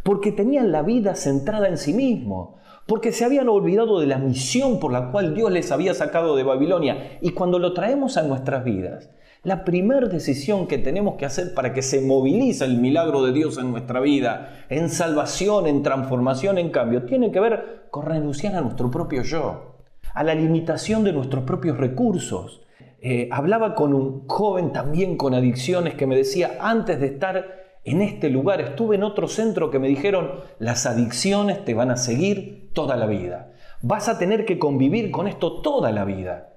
porque 0.03 0.31
tenían 0.31 0.71
la 0.71 0.83
vida 0.83 1.15
centrada 1.15 1.67
en 1.67 1.77
sí 1.77 1.93
mismos, 1.93 2.61
porque 2.87 3.11
se 3.11 3.25
habían 3.25 3.49
olvidado 3.49 3.99
de 3.99 4.07
la 4.07 4.19
misión 4.19 4.79
por 4.79 4.93
la 4.93 5.11
cual 5.11 5.35
Dios 5.35 5.51
les 5.51 5.69
había 5.73 5.93
sacado 5.93 6.37
de 6.37 6.43
Babilonia. 6.43 7.17
Y 7.19 7.31
cuando 7.31 7.59
lo 7.59 7.73
traemos 7.73 8.15
a 8.15 8.23
nuestras 8.23 8.63
vidas, 8.63 9.09
la 9.45 9.63
primera 9.63 10.07
decisión 10.07 10.67
que 10.67 10.77
tenemos 10.77 11.15
que 11.15 11.25
hacer 11.25 11.53
para 11.53 11.71
que 11.71 11.81
se 11.81 12.01
movilice 12.01 12.65
el 12.65 12.77
milagro 12.77 13.23
de 13.23 13.31
Dios 13.31 13.57
en 13.57 13.71
nuestra 13.71 14.01
vida, 14.01 14.65
en 14.69 14.89
salvación, 14.89 15.67
en 15.67 15.83
transformación, 15.83 16.57
en 16.57 16.71
cambio, 16.71 17.03
tiene 17.03 17.31
que 17.31 17.39
ver 17.39 17.87
con 17.91 18.05
renunciar 18.05 18.55
a 18.55 18.61
nuestro 18.61 18.91
propio 18.91 19.21
yo 19.23 19.75
a 20.15 20.23
la 20.23 20.33
limitación 20.33 21.03
de 21.03 21.13
nuestros 21.13 21.43
propios 21.43 21.77
recursos. 21.77 22.61
Eh, 23.01 23.27
hablaba 23.31 23.75
con 23.75 23.93
un 23.93 24.27
joven 24.27 24.71
también 24.71 25.17
con 25.17 25.33
adicciones 25.33 25.93
que 25.93 26.07
me 26.07 26.15
decía, 26.15 26.57
antes 26.61 26.99
de 26.99 27.07
estar 27.07 27.65
en 27.83 28.01
este 28.01 28.29
lugar, 28.29 28.61
estuve 28.61 28.95
en 28.95 29.03
otro 29.03 29.27
centro 29.27 29.69
que 29.69 29.77
me 29.77 29.89
dijeron, 29.89 30.31
las 30.57 30.85
adicciones 30.85 31.63
te 31.65 31.73
van 31.75 31.91
a 31.91 31.97
seguir 31.97 32.71
toda 32.73 32.95
la 32.95 33.05
vida. 33.05 33.51
Vas 33.81 34.09
a 34.09 34.17
tener 34.17 34.45
que 34.45 34.57
convivir 34.57 35.11
con 35.11 35.27
esto 35.27 35.61
toda 35.61 35.91
la 35.91 36.05
vida. 36.05 36.54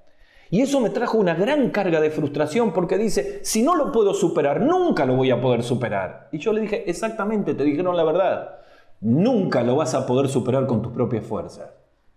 Y 0.51 0.63
eso 0.63 0.81
me 0.81 0.91
trajo 0.91 1.19
una 1.19 1.35
gran 1.35 1.71
carga 1.71 2.01
de 2.01 2.11
frustración 2.11 2.73
porque 2.73 2.97
dice, 2.97 3.41
si 3.43 3.63
no 3.63 3.75
lo 3.75 3.93
puedo 3.93 4.15
superar, 4.15 4.61
nunca 4.61 5.05
lo 5.05 5.15
voy 5.15 5.31
a 5.31 5.41
poder 5.41 5.63
superar. 5.63 6.29
Y 6.33 6.39
yo 6.39 6.53
le 6.53 6.63
dije, 6.63 6.89
exactamente, 6.89 7.55
te 7.55 7.65
dijeron 7.65 7.97
la 7.97 8.05
verdad. 8.05 8.57
Nunca 9.01 9.63
lo 9.63 9.77
vas 9.77 9.95
a 9.95 10.07
poder 10.07 10.29
superar 10.29 10.67
con 10.67 10.81
tus 10.81 10.93
propias 10.93 11.27
fuerzas. 11.27 11.71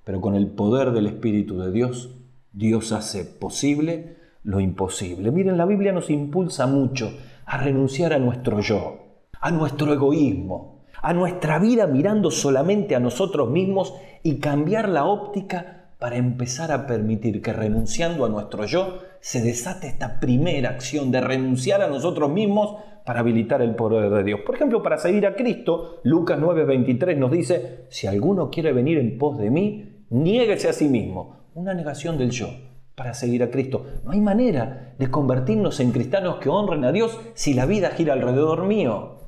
Pero 0.04 0.22
con 0.22 0.36
el 0.36 0.48
poder 0.48 0.92
del 0.92 1.08
Espíritu 1.08 1.60
de 1.60 1.72
Dios, 1.72 2.16
Dios 2.54 2.92
hace 2.92 3.26
posible 3.26 4.18
lo 4.44 4.60
imposible. 4.60 5.32
Miren, 5.32 5.58
la 5.58 5.66
Biblia 5.66 5.92
nos 5.92 6.10
impulsa 6.10 6.68
mucho 6.68 7.14
a 7.46 7.58
renunciar 7.58 8.14
a 8.14 8.20
nuestro 8.20 8.62
yo, 8.62 8.98
a 9.40 9.52
nuestro 9.52 9.94
egoísmo, 9.94 10.84
a 11.02 11.14
nuestra 11.14 11.60
vida 11.60 11.86
mirando 11.88 12.32
solamente 12.32 12.96
a 12.96 13.00
nosotros 13.00 13.50
mismos 13.50 13.94
y 14.24 14.40
cambiar 14.40 14.90
la 14.90 15.06
óptica 15.06 15.81
para 16.02 16.18
empezar 16.18 16.72
a 16.72 16.88
permitir 16.88 17.44
que 17.44 17.54
renunciando 17.54 18.26
a 18.26 18.30
nuestro 18.30 18.66
yo 18.66 19.04
se 19.20 19.40
desate 19.40 19.86
esta 19.86 20.20
primera 20.20 20.72
acción 20.72 21.12
de 21.12 21.22
renunciar 21.22 21.84
a 21.84 21.88
nosotros 21.88 22.32
mismos 22.32 22.78
para 23.06 23.20
habilitar 23.20 23.62
el 23.62 23.76
poder 23.76 24.10
de 24.10 24.24
Dios. 24.24 24.40
Por 24.44 24.56
ejemplo, 24.56 24.82
para 24.82 24.98
seguir 24.98 25.28
a 25.28 25.36
Cristo, 25.36 26.00
Lucas 26.04 26.40
9:23 26.40 27.18
nos 27.18 27.30
dice, 27.30 27.86
si 27.90 28.08
alguno 28.08 28.50
quiere 28.50 28.74
venir 28.74 28.98
en 28.98 29.20
pos 29.20 29.38
de 29.38 29.52
mí, 29.52 30.06
niéguese 30.10 30.70
a 30.70 30.74
sí 30.74 30.88
mismo. 30.88 31.46
Una 31.54 31.76
negación 31.76 32.18
del 32.18 32.32
yo 32.32 32.48
para 32.96 33.14
seguir 33.14 33.44
a 33.44 33.52
Cristo. 33.52 33.86
No 34.04 34.10
hay 34.10 34.22
manera 34.22 34.96
de 34.98 35.12
convertirnos 35.12 35.80
en 35.82 35.92
cristianos 35.92 36.38
que 36.38 36.50
honren 36.50 36.84
a 36.84 36.92
Dios 36.92 37.16
si 37.36 37.54
la 37.54 37.68
vida 37.68 37.92
gira 37.92 38.14
alrededor 38.14 38.66
mío. 38.66 39.20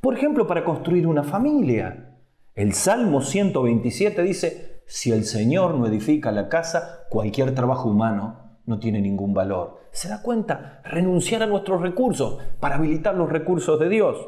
Por 0.00 0.16
ejemplo, 0.16 0.46
para 0.46 0.64
construir 0.64 1.06
una 1.06 1.24
familia. 1.24 2.16
El 2.54 2.72
Salmo 2.72 3.20
127 3.20 4.22
dice, 4.22 4.71
si 4.92 5.10
el 5.10 5.24
Señor 5.24 5.76
no 5.76 5.86
edifica 5.86 6.30
la 6.32 6.50
casa, 6.50 7.06
cualquier 7.08 7.54
trabajo 7.54 7.88
humano 7.88 8.58
no 8.66 8.78
tiene 8.78 9.00
ningún 9.00 9.32
valor. 9.32 9.80
¿Se 9.90 10.06
da 10.06 10.20
cuenta? 10.20 10.82
Renunciar 10.84 11.42
a 11.42 11.46
nuestros 11.46 11.80
recursos 11.80 12.36
para 12.60 12.74
habilitar 12.74 13.14
los 13.14 13.30
recursos 13.30 13.80
de 13.80 13.88
Dios. 13.88 14.18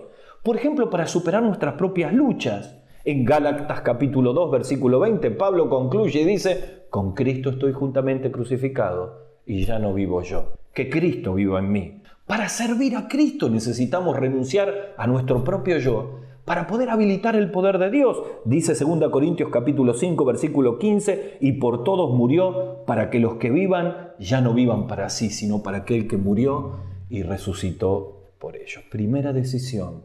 Por 0.43 0.57
ejemplo, 0.57 0.89
para 0.89 1.07
superar 1.07 1.43
nuestras 1.43 1.75
propias 1.75 2.15
luchas. 2.15 2.79
En 3.05 3.27
Gálatas 3.27 3.83
capítulo 3.83 4.33
2, 4.33 4.53
versículo 4.53 5.01
20, 5.01 5.33
Pablo 5.33 5.69
concluye 5.69 6.23
y 6.23 6.25
dice, 6.25 6.87
con 6.89 7.13
Cristo 7.13 7.51
estoy 7.51 7.75
juntamente 7.75 8.33
crucificado 8.33 9.35
y 9.45 9.67
ya 9.67 9.79
no 9.79 9.93
vivo 9.93 10.23
yo, 10.23 10.55
que 10.73 10.89
Cristo 10.89 11.35
viva 11.35 11.59
en 11.59 11.73
mí. 11.73 12.03
Para 12.27 12.49
servir 12.49 12.97
a 12.97 13.07
Cristo 13.07 13.51
necesitamos 13.51 14.17
renunciar 14.17 14.95
a 14.97 15.07
nuestro 15.07 15.45
propio 15.45 15.77
yo 15.77 16.24
para 16.45 16.67
poder 16.67 16.91
habilitar 16.91 17.37
el 17.37 17.51
poder 17.51 17.79
de 17.79 17.91
Dios. 17.91 18.23
Dice 18.45 18.75
2 18.75 19.11
Corintios 19.11 19.51
capítulo 19.51 19.95
5 19.95 20.25
versículo 20.25 20.79
15, 20.79 21.39
y 21.41 21.53
por 21.53 21.85
todos 21.85 22.15
murió 22.15 22.85
para 22.87 23.11
que 23.11 23.21
los 23.21 23.37
que 23.37 23.51
vivan 23.51 24.13
ya 24.19 24.41
no 24.41 24.55
vivan 24.55 24.87
para 24.87 25.09
sí, 25.09 25.31
sino 25.31 25.63
para 25.63 25.79
aquel 25.79 26.07
que 26.07 26.17
murió 26.17 26.77
y 27.09 27.23
resucitó 27.23 28.33
por 28.39 28.57
ellos. 28.57 28.85
Primera 28.91 29.33
decisión, 29.33 30.03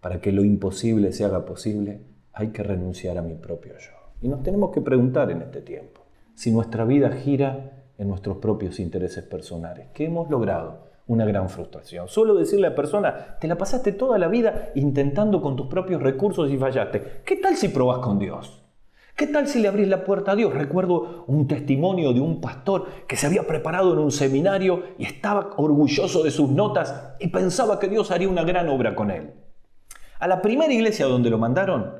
para 0.00 0.20
que 0.20 0.32
lo 0.32 0.44
imposible 0.44 1.12
se 1.12 1.24
haga 1.24 1.44
posible, 1.44 2.00
hay 2.32 2.48
que 2.48 2.62
renunciar 2.62 3.18
a 3.18 3.22
mi 3.22 3.34
propio 3.34 3.74
yo. 3.74 3.92
Y 4.22 4.28
nos 4.28 4.42
tenemos 4.42 4.70
que 4.70 4.80
preguntar 4.80 5.30
en 5.30 5.42
este 5.42 5.60
tiempo 5.60 6.02
si 6.34 6.50
nuestra 6.50 6.84
vida 6.84 7.12
gira 7.12 7.84
en 7.98 8.08
nuestros 8.08 8.38
propios 8.38 8.80
intereses 8.80 9.24
personales. 9.24 9.88
¿Qué 9.92 10.06
hemos 10.06 10.30
logrado? 10.30 10.89
Una 11.10 11.24
gran 11.24 11.48
frustración. 11.48 12.06
Solo 12.06 12.36
decirle 12.36 12.68
a 12.68 12.70
la 12.70 12.76
persona, 12.76 13.36
te 13.40 13.48
la 13.48 13.58
pasaste 13.58 13.90
toda 13.90 14.16
la 14.16 14.28
vida 14.28 14.70
intentando 14.76 15.42
con 15.42 15.56
tus 15.56 15.66
propios 15.66 16.00
recursos 16.00 16.48
y 16.48 16.56
fallaste. 16.56 17.22
¿Qué 17.24 17.34
tal 17.34 17.56
si 17.56 17.66
probás 17.66 17.98
con 17.98 18.20
Dios? 18.20 18.62
¿Qué 19.16 19.26
tal 19.26 19.48
si 19.48 19.58
le 19.58 19.66
abrís 19.66 19.88
la 19.88 20.04
puerta 20.04 20.30
a 20.32 20.36
Dios? 20.36 20.54
Recuerdo 20.54 21.24
un 21.26 21.48
testimonio 21.48 22.12
de 22.12 22.20
un 22.20 22.40
pastor 22.40 22.86
que 23.08 23.16
se 23.16 23.26
había 23.26 23.44
preparado 23.44 23.92
en 23.92 23.98
un 23.98 24.12
seminario 24.12 24.84
y 24.98 25.04
estaba 25.04 25.50
orgulloso 25.56 26.22
de 26.22 26.30
sus 26.30 26.48
notas 26.48 27.16
y 27.18 27.26
pensaba 27.26 27.80
que 27.80 27.88
Dios 27.88 28.12
haría 28.12 28.28
una 28.28 28.44
gran 28.44 28.68
obra 28.68 28.94
con 28.94 29.10
él. 29.10 29.32
A 30.20 30.28
la 30.28 30.40
primera 30.40 30.72
iglesia 30.72 31.06
donde 31.06 31.28
lo 31.28 31.38
mandaron 31.38 31.92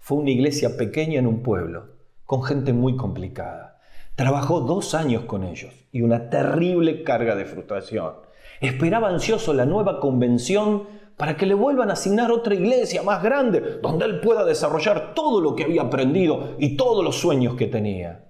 fue 0.00 0.18
una 0.18 0.30
iglesia 0.30 0.76
pequeña 0.76 1.20
en 1.20 1.28
un 1.28 1.44
pueblo, 1.44 1.86
con 2.24 2.42
gente 2.42 2.72
muy 2.72 2.96
complicada. 2.96 3.78
Trabajó 4.16 4.60
dos 4.60 4.94
años 4.94 5.22
con 5.22 5.44
ellos 5.44 5.72
y 5.92 6.02
una 6.02 6.30
terrible 6.30 7.04
carga 7.04 7.36
de 7.36 7.44
frustración. 7.44 8.26
Esperaba 8.60 9.08
ansioso 9.08 9.52
la 9.52 9.66
nueva 9.66 10.00
convención 10.00 10.84
para 11.16 11.36
que 11.36 11.46
le 11.46 11.54
vuelvan 11.54 11.90
a 11.90 11.94
asignar 11.94 12.30
otra 12.30 12.54
iglesia 12.54 13.02
más 13.02 13.22
grande, 13.22 13.78
donde 13.82 14.04
él 14.04 14.20
pueda 14.20 14.44
desarrollar 14.44 15.14
todo 15.14 15.40
lo 15.40 15.54
que 15.54 15.64
había 15.64 15.82
aprendido 15.82 16.54
y 16.58 16.76
todos 16.76 17.04
los 17.04 17.16
sueños 17.16 17.54
que 17.54 17.66
tenía. 17.66 18.24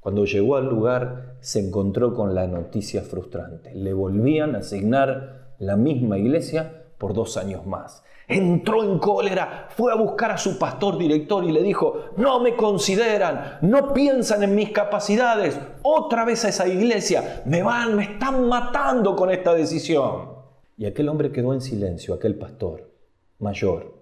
Cuando 0.00 0.24
llegó 0.24 0.56
al 0.56 0.66
lugar 0.66 1.36
se 1.40 1.60
encontró 1.60 2.14
con 2.14 2.34
la 2.34 2.46
noticia 2.46 3.02
frustrante. 3.02 3.74
Le 3.74 3.92
volvían 3.92 4.54
a 4.54 4.58
asignar 4.58 5.54
la 5.58 5.76
misma 5.76 6.18
iglesia 6.18 6.84
por 6.98 7.14
dos 7.14 7.36
años 7.36 7.66
más 7.66 8.02
entró 8.28 8.84
en 8.84 8.98
cólera, 8.98 9.68
fue 9.70 9.90
a 9.90 9.96
buscar 9.96 10.30
a 10.30 10.38
su 10.38 10.58
pastor 10.58 10.98
director 10.98 11.42
y 11.44 11.50
le 11.50 11.62
dijo, 11.62 12.10
no 12.18 12.40
me 12.40 12.54
consideran, 12.54 13.58
no 13.62 13.94
piensan 13.94 14.42
en 14.42 14.54
mis 14.54 14.70
capacidades, 14.70 15.58
otra 15.82 16.26
vez 16.26 16.44
a 16.44 16.50
esa 16.50 16.68
iglesia, 16.68 17.42
me 17.46 17.62
van, 17.62 17.96
me 17.96 18.04
están 18.04 18.46
matando 18.46 19.16
con 19.16 19.30
esta 19.30 19.54
decisión. 19.54 20.36
Y 20.76 20.84
aquel 20.84 21.08
hombre 21.08 21.32
quedó 21.32 21.54
en 21.54 21.62
silencio, 21.62 22.14
aquel 22.14 22.36
pastor 22.36 22.90
mayor, 23.38 23.94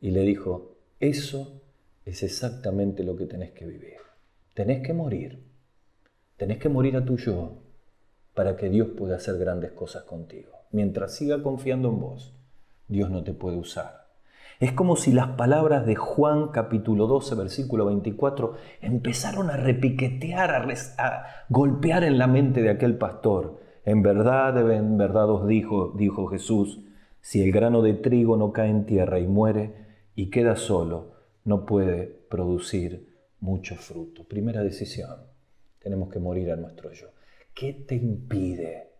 y 0.00 0.12
le 0.12 0.22
dijo, 0.22 0.76
eso 1.00 1.60
es 2.04 2.22
exactamente 2.22 3.02
lo 3.02 3.16
que 3.16 3.26
tenés 3.26 3.50
que 3.50 3.66
vivir. 3.66 3.96
Tenés 4.54 4.86
que 4.86 4.92
morir. 4.92 5.42
Tenés 6.36 6.58
que 6.58 6.68
morir 6.68 6.96
a 6.96 7.04
tu 7.04 7.16
yo 7.16 7.58
para 8.34 8.56
que 8.56 8.68
Dios 8.68 8.88
pueda 8.96 9.16
hacer 9.16 9.38
grandes 9.38 9.72
cosas 9.72 10.04
contigo. 10.04 10.50
Mientras 10.70 11.14
siga 11.14 11.42
confiando 11.42 11.88
en 11.88 12.00
vos, 12.00 12.34
Dios 12.92 13.10
no 13.10 13.24
te 13.24 13.32
puede 13.32 13.56
usar. 13.56 14.02
Es 14.60 14.72
como 14.72 14.94
si 14.94 15.12
las 15.12 15.30
palabras 15.30 15.86
de 15.86 15.96
Juan 15.96 16.48
capítulo 16.48 17.08
12, 17.08 17.34
versículo 17.34 17.86
24, 17.86 18.54
empezaron 18.80 19.50
a 19.50 19.56
repiquetear, 19.56 20.70
a, 20.98 21.26
golpear 21.48 22.04
en 22.04 22.18
la 22.18 22.28
mente 22.28 22.62
de 22.62 22.70
aquel 22.70 22.96
pastor. 22.96 23.58
En 23.84 24.02
verdad, 24.02 24.70
en 24.70 24.96
verdad 24.96 25.28
os 25.30 25.48
dijo, 25.48 25.92
dijo 25.96 26.28
Jesús, 26.28 26.80
si 27.20 27.42
el 27.42 27.50
grano 27.50 27.82
de 27.82 27.94
trigo 27.94 28.36
no 28.36 28.52
cae 28.52 28.70
en 28.70 28.86
tierra 28.86 29.18
y 29.18 29.26
muere 29.26 29.74
y 30.14 30.30
queda 30.30 30.54
solo, 30.54 31.14
no 31.44 31.66
puede 31.66 32.06
producir 32.28 33.08
mucho 33.40 33.74
fruto. 33.74 34.22
Primera 34.24 34.62
decisión, 34.62 35.16
tenemos 35.80 36.08
que 36.08 36.20
morir 36.20 36.52
a 36.52 36.56
nuestro 36.56 36.92
yo. 36.92 37.08
¿Qué 37.52 37.72
te 37.72 37.96
impide 37.96 38.91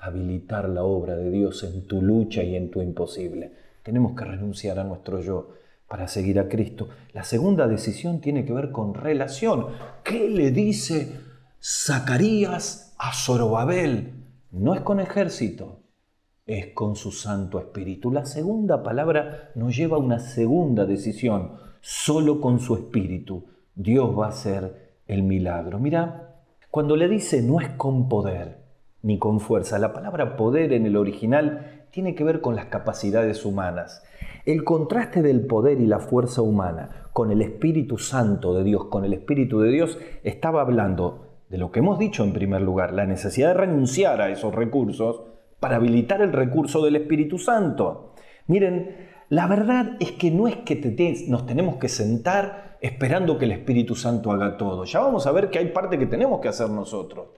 habilitar 0.00 0.68
la 0.68 0.82
obra 0.82 1.16
de 1.16 1.30
Dios 1.30 1.62
en 1.64 1.86
tu 1.86 2.00
lucha 2.02 2.42
y 2.42 2.56
en 2.56 2.70
tu 2.70 2.80
imposible. 2.80 3.52
Tenemos 3.82 4.16
que 4.16 4.24
renunciar 4.24 4.78
a 4.78 4.84
nuestro 4.84 5.20
yo 5.20 5.50
para 5.88 6.08
seguir 6.08 6.38
a 6.38 6.48
Cristo. 6.48 6.88
La 7.12 7.24
segunda 7.24 7.66
decisión 7.66 8.20
tiene 8.20 8.44
que 8.44 8.52
ver 8.52 8.70
con 8.70 8.94
relación. 8.94 9.66
¿Qué 10.04 10.28
le 10.28 10.50
dice 10.50 11.16
Zacarías 11.62 12.94
a 12.98 13.12
Zorobabel? 13.12 14.14
No 14.52 14.74
es 14.74 14.80
con 14.80 15.00
ejército, 15.00 15.80
es 16.46 16.68
con 16.74 16.96
su 16.96 17.12
Santo 17.12 17.58
Espíritu. 17.58 18.10
La 18.10 18.24
segunda 18.24 18.82
palabra 18.82 19.50
nos 19.54 19.76
lleva 19.76 19.96
a 19.96 20.00
una 20.00 20.18
segunda 20.18 20.86
decisión. 20.86 21.52
Solo 21.80 22.40
con 22.40 22.60
su 22.60 22.74
Espíritu 22.74 23.44
Dios 23.74 24.16
va 24.18 24.26
a 24.26 24.30
hacer 24.30 24.98
el 25.06 25.22
milagro. 25.22 25.78
Mira, 25.78 26.42
cuando 26.70 26.96
le 26.96 27.08
dice 27.08 27.42
no 27.42 27.60
es 27.60 27.70
con 27.70 28.08
poder, 28.08 28.59
ni 29.02 29.18
con 29.18 29.40
fuerza. 29.40 29.78
La 29.78 29.92
palabra 29.92 30.36
poder 30.36 30.72
en 30.72 30.86
el 30.86 30.96
original 30.96 31.84
tiene 31.90 32.14
que 32.14 32.24
ver 32.24 32.40
con 32.40 32.56
las 32.56 32.66
capacidades 32.66 33.44
humanas. 33.44 34.02
El 34.46 34.64
contraste 34.64 35.22
del 35.22 35.46
poder 35.46 35.80
y 35.80 35.86
la 35.86 35.98
fuerza 35.98 36.42
humana 36.42 37.08
con 37.12 37.30
el 37.30 37.42
Espíritu 37.42 37.98
Santo 37.98 38.54
de 38.54 38.64
Dios, 38.64 38.86
con 38.86 39.04
el 39.04 39.12
Espíritu 39.12 39.60
de 39.60 39.70
Dios, 39.70 39.98
estaba 40.22 40.62
hablando 40.62 41.26
de 41.48 41.58
lo 41.58 41.72
que 41.72 41.80
hemos 41.80 41.98
dicho 41.98 42.22
en 42.24 42.32
primer 42.32 42.62
lugar, 42.62 42.92
la 42.92 43.06
necesidad 43.06 43.48
de 43.48 43.54
renunciar 43.54 44.20
a 44.20 44.30
esos 44.30 44.54
recursos 44.54 45.22
para 45.58 45.76
habilitar 45.76 46.22
el 46.22 46.32
recurso 46.32 46.82
del 46.84 46.96
Espíritu 46.96 47.38
Santo. 47.38 48.14
Miren, 48.46 49.08
la 49.28 49.46
verdad 49.46 49.96
es 50.00 50.12
que 50.12 50.30
no 50.30 50.48
es 50.48 50.56
que 50.56 51.24
nos 51.28 51.46
tenemos 51.46 51.76
que 51.76 51.88
sentar 51.88 52.78
esperando 52.80 53.36
que 53.36 53.44
el 53.44 53.52
Espíritu 53.52 53.94
Santo 53.94 54.32
haga 54.32 54.56
todo. 54.56 54.84
Ya 54.84 55.00
vamos 55.00 55.26
a 55.26 55.32
ver 55.32 55.50
que 55.50 55.58
hay 55.58 55.66
parte 55.66 55.98
que 55.98 56.06
tenemos 56.06 56.40
que 56.40 56.48
hacer 56.48 56.70
nosotros. 56.70 57.28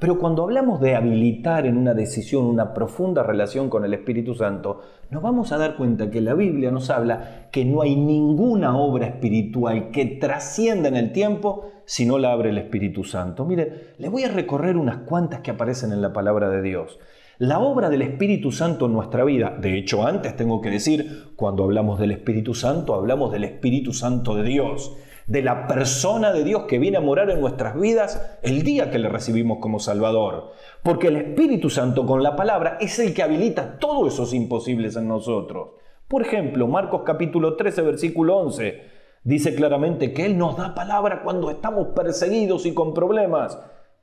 Pero 0.00 0.18
cuando 0.18 0.44
hablamos 0.44 0.80
de 0.80 0.96
habilitar 0.96 1.66
en 1.66 1.76
una 1.76 1.92
decisión 1.92 2.46
una 2.46 2.72
profunda 2.72 3.22
relación 3.22 3.68
con 3.68 3.84
el 3.84 3.92
Espíritu 3.92 4.34
Santo, 4.34 4.80
nos 5.10 5.22
vamos 5.22 5.52
a 5.52 5.58
dar 5.58 5.76
cuenta 5.76 6.10
que 6.10 6.22
la 6.22 6.32
Biblia 6.32 6.70
nos 6.70 6.88
habla 6.88 7.48
que 7.52 7.66
no 7.66 7.82
hay 7.82 7.96
ninguna 7.96 8.78
obra 8.78 9.06
espiritual 9.06 9.90
que 9.90 10.06
trascienda 10.06 10.88
en 10.88 10.96
el 10.96 11.12
tiempo 11.12 11.70
si 11.84 12.06
no 12.06 12.18
la 12.18 12.32
abre 12.32 12.48
el 12.48 12.56
Espíritu 12.56 13.04
Santo. 13.04 13.44
Mire, 13.44 13.92
le 13.98 14.08
voy 14.08 14.24
a 14.24 14.32
recorrer 14.32 14.78
unas 14.78 14.98
cuantas 14.98 15.40
que 15.40 15.50
aparecen 15.50 15.92
en 15.92 16.00
la 16.00 16.14
palabra 16.14 16.48
de 16.48 16.62
Dios. 16.62 16.98
La 17.36 17.58
obra 17.58 17.90
del 17.90 18.00
Espíritu 18.00 18.52
Santo 18.52 18.86
en 18.86 18.94
nuestra 18.94 19.22
vida, 19.24 19.54
de 19.60 19.76
hecho 19.76 20.06
antes 20.06 20.34
tengo 20.34 20.62
que 20.62 20.70
decir, 20.70 21.32
cuando 21.36 21.64
hablamos 21.64 21.98
del 21.98 22.12
Espíritu 22.12 22.54
Santo, 22.54 22.94
hablamos 22.94 23.32
del 23.32 23.44
Espíritu 23.44 23.92
Santo 23.92 24.34
de 24.34 24.44
Dios 24.44 24.96
de 25.30 25.42
la 25.42 25.68
persona 25.68 26.32
de 26.32 26.42
Dios 26.42 26.64
que 26.64 26.80
viene 26.80 26.96
a 26.96 27.00
morar 27.00 27.30
en 27.30 27.40
nuestras 27.40 27.78
vidas 27.78 28.36
el 28.42 28.64
día 28.64 28.90
que 28.90 28.98
le 28.98 29.08
recibimos 29.08 29.58
como 29.60 29.78
Salvador. 29.78 30.50
Porque 30.82 31.06
el 31.06 31.18
Espíritu 31.18 31.70
Santo 31.70 32.04
con 32.04 32.24
la 32.24 32.34
palabra 32.34 32.78
es 32.80 32.98
el 32.98 33.14
que 33.14 33.22
habilita 33.22 33.78
todos 33.78 34.12
esos 34.12 34.34
imposibles 34.34 34.96
en 34.96 35.06
nosotros. 35.06 35.74
Por 36.08 36.22
ejemplo, 36.22 36.66
Marcos 36.66 37.02
capítulo 37.06 37.54
13, 37.54 37.82
versículo 37.82 38.38
11, 38.38 38.82
dice 39.22 39.54
claramente 39.54 40.12
que 40.12 40.26
Él 40.26 40.36
nos 40.36 40.56
da 40.56 40.74
palabra 40.74 41.22
cuando 41.22 41.48
estamos 41.48 41.90
perseguidos 41.94 42.66
y 42.66 42.74
con 42.74 42.92
problemas. 42.92 43.56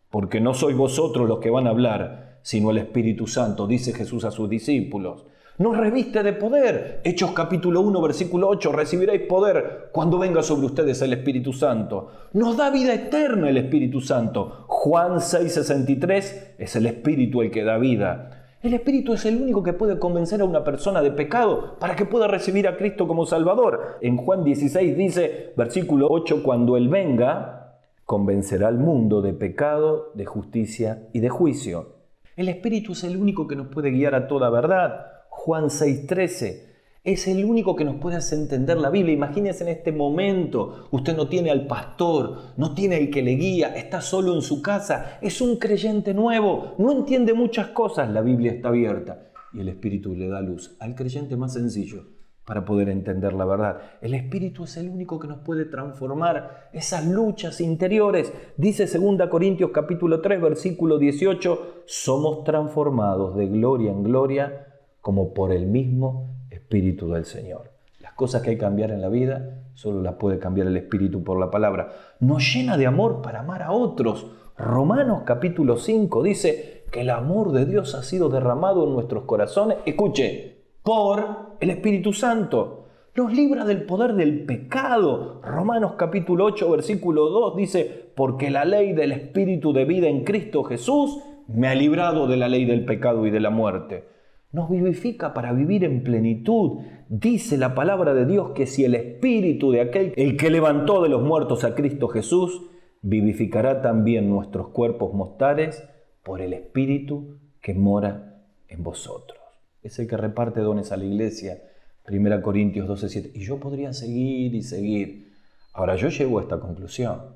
Porque 0.10 0.40
no 0.40 0.54
sois 0.54 0.78
vosotros 0.78 1.28
los 1.28 1.40
que 1.40 1.50
van 1.50 1.68
a 1.68 1.72
hablar, 1.72 2.40
sino 2.42 2.72
el 2.72 2.78
Espíritu 2.78 3.28
Santo, 3.28 3.68
dice 3.68 3.92
Jesús 3.92 4.24
a 4.24 4.32
sus 4.32 4.50
discípulos. 4.50 5.26
Nos 5.58 5.76
reviste 5.76 6.22
de 6.22 6.34
poder. 6.34 7.02
Hechos 7.04 7.32
capítulo 7.32 7.82
1, 7.82 8.02
versículo 8.02 8.48
8, 8.50 8.72
recibiréis 8.72 9.22
poder 9.24 9.90
cuando 9.92 10.20
venga 10.20 10.44
sobre 10.44 10.68
ustedes 10.68 11.02
el 11.02 11.14
Espíritu 11.14 11.52
Santo. 11.52 12.12
Nos 12.34 12.58
da 12.58 12.70
vida 12.70 12.94
eterna 12.94 13.50
el 13.50 13.58
Espíritu 13.58 14.00
Santo. 14.00 14.66
Juan 14.68 15.20
6, 15.20 15.52
63 15.52 16.56
es 16.60 16.76
el 16.76 16.86
Espíritu 16.86 17.42
el 17.42 17.50
que 17.50 17.64
da 17.64 17.78
vida. 17.78 18.56
El 18.62 18.74
Espíritu 18.74 19.14
es 19.14 19.26
el 19.26 19.42
único 19.42 19.64
que 19.64 19.74
puede 19.74 19.98
convencer 19.98 20.42
a 20.42 20.46
una 20.46 20.64
persona 20.64 21.02
de 21.02 21.12
pecado 21.12 21.78
para 21.80 21.96
que 21.96 22.06
pueda 22.06 22.28
recibir 22.28 22.68
a 22.68 22.78
Cristo 22.78 23.08
como 23.08 23.26
Salvador. 23.26 23.98
En 24.02 24.18
Juan 24.18 24.44
16 24.44 24.96
dice, 24.96 25.54
versículo 25.58 26.08
8, 26.10 26.44
cuando 26.44 26.78
Él 26.78 26.88
venga, 26.88 27.80
convencerá 28.06 28.68
al 28.68 28.78
mundo 28.78 29.22
de 29.22 29.34
pecado, 29.34 30.12
de 30.14 30.26
justicia 30.26 31.08
y 31.14 31.20
de 31.20 31.30
juicio. 31.30 31.98
El 32.36 32.50
Espíritu 32.50 32.92
es 32.92 33.04
el 33.04 33.18
único 33.18 33.48
que 33.48 33.56
nos 33.56 33.68
puede 33.68 33.90
guiar 33.90 34.14
a 34.14 34.28
toda 34.28 34.52
verdad. 34.52 35.17
Juan 35.48 35.70
6:13 35.70 36.66
es 37.06 37.26
el 37.30 37.46
único 37.46 37.74
que 37.74 37.86
nos 37.86 38.02
puede 38.02 38.18
hacer 38.18 38.38
entender 38.38 38.78
la 38.78 38.90
Biblia. 38.90 39.14
Imagínense 39.14 39.64
en 39.64 39.70
este 39.70 39.94
momento, 39.94 40.90
usted 40.92 41.16
no 41.16 41.30
tiene 41.30 41.52
al 41.52 41.68
pastor, 41.68 42.52
no 42.58 42.74
tiene 42.74 42.98
el 42.98 43.10
que 43.10 43.22
le 43.22 43.36
guía, 43.36 43.74
está 43.74 44.02
solo 44.02 44.36
en 44.36 44.42
su 44.42 44.62
casa, 44.62 45.18
es 45.22 45.40
un 45.40 45.56
creyente 45.56 46.14
nuevo, 46.14 46.76
no 46.80 46.92
entiende 46.92 47.34
muchas 47.34 47.68
cosas, 47.68 48.10
la 48.10 48.20
Biblia 48.20 48.52
está 48.52 48.68
abierta 48.68 49.30
y 49.54 49.62
el 49.62 49.70
Espíritu 49.70 50.14
le 50.16 50.28
da 50.28 50.42
luz 50.42 50.76
al 50.82 50.96
creyente 50.96 51.38
más 51.38 51.54
sencillo 51.54 52.04
para 52.46 52.66
poder 52.66 52.90
entender 52.90 53.32
la 53.32 53.46
verdad. 53.46 53.78
El 54.02 54.16
Espíritu 54.16 54.66
es 54.66 54.76
el 54.76 54.90
único 54.90 55.18
que 55.18 55.30
nos 55.30 55.40
puede 55.40 55.64
transformar 55.64 56.70
esas 56.74 57.08
luchas 57.08 57.62
interiores. 57.62 58.34
Dice 58.58 58.86
2 58.86 59.30
Corintios 59.30 59.72
capítulo 59.74 60.20
3 60.20 60.42
versículo 60.42 60.98
18, 60.98 61.84
somos 61.86 62.44
transformados 62.44 63.38
de 63.38 63.48
gloria 63.48 63.92
en 63.92 64.04
gloria 64.04 64.67
como 65.08 65.34
por 65.34 65.54
el 65.54 65.68
mismo 65.68 66.36
Espíritu 66.50 67.10
del 67.10 67.24
Señor. 67.24 67.72
Las 68.02 68.12
cosas 68.12 68.42
que 68.42 68.50
hay 68.50 68.56
que 68.58 68.66
cambiar 68.66 68.92
en 68.92 69.00
la 69.00 69.08
vida 69.08 69.62
solo 69.74 70.02
las 70.02 70.16
puede 70.16 70.38
cambiar 70.38 70.68
el 70.68 70.76
Espíritu 70.76 71.24
por 71.24 71.40
la 71.40 71.50
palabra. 71.50 71.94
Nos 72.20 72.54
llena 72.54 72.76
de 72.76 72.88
amor 72.88 73.22
para 73.22 73.40
amar 73.40 73.64
a 73.64 73.72
otros. 73.72 74.28
Romanos 74.58 75.22
capítulo 75.26 75.78
5 75.78 76.24
dice 76.24 76.84
que 76.92 77.00
el 77.00 77.10
amor 77.10 77.54
de 77.54 77.66
Dios 77.66 77.96
ha 77.96 78.04
sido 78.04 78.28
derramado 78.28 78.86
en 78.86 78.96
nuestros 78.96 79.24
corazones, 79.24 79.78
escuche, 79.86 80.58
por 80.84 81.56
el 81.62 81.70
Espíritu 81.70 82.12
Santo. 82.12 82.88
Nos 83.16 83.32
libra 83.32 83.64
del 83.64 83.84
poder 83.84 84.14
del 84.14 84.44
pecado. 84.44 85.40
Romanos 85.42 85.94
capítulo 85.98 86.44
8 86.44 86.70
versículo 86.70 87.30
2 87.30 87.56
dice, 87.56 88.12
porque 88.14 88.50
la 88.50 88.66
ley 88.66 88.92
del 88.92 89.14
Espíritu 89.14 89.72
de 89.72 89.86
vida 89.86 90.10
en 90.10 90.26
Cristo 90.26 90.66
Jesús 90.66 91.18
me 91.48 91.70
ha 91.70 91.76
librado 91.76 92.28
de 92.28 92.36
la 92.36 92.50
ley 92.50 92.66
del 92.66 92.84
pecado 92.84 93.26
y 93.26 93.32
de 93.32 93.40
la 93.40 93.52
muerte 93.52 94.17
nos 94.52 94.70
vivifica 94.70 95.34
para 95.34 95.54
vivir 95.54 95.84
en 95.84 96.04
plenitud. 96.04 96.80
Dice 97.10 97.58
la 97.58 97.76
palabra 97.76 98.14
de 98.14 98.26
Dios 98.26 98.52
que 98.56 98.66
si 98.66 98.86
el 98.86 98.96
espíritu 98.96 99.72
de 99.72 99.82
aquel, 99.82 100.14
el 100.16 100.38
que 100.38 100.50
levantó 100.50 101.04
de 101.04 101.10
los 101.10 101.22
muertos 101.22 101.64
a 101.64 101.76
Cristo 101.76 102.08
Jesús, 102.08 102.68
vivificará 103.02 103.82
también 103.82 104.30
nuestros 104.30 104.70
cuerpos 104.70 105.14
mortales 105.14 105.84
por 106.24 106.42
el 106.42 106.54
espíritu 106.54 107.40
que 107.62 107.74
mora 107.74 108.44
en 108.68 108.84
vosotros. 108.84 109.40
Es 109.82 110.00
el 110.00 110.08
que 110.08 110.18
reparte 110.18 110.62
dones 110.62 110.92
a 110.92 110.98
la 110.98 111.06
iglesia. 111.06 111.62
1 112.08 112.42
Corintios 112.42 112.88
12:7. 112.88 113.32
Y 113.34 113.42
yo 113.42 113.60
podría 113.60 113.94
seguir 113.94 114.56
y 114.56 114.64
seguir. 114.64 115.34
Ahora 115.74 115.96
yo 115.96 116.10
llego 116.10 116.40
a 116.40 116.42
esta 116.42 116.60
conclusión. 116.60 117.36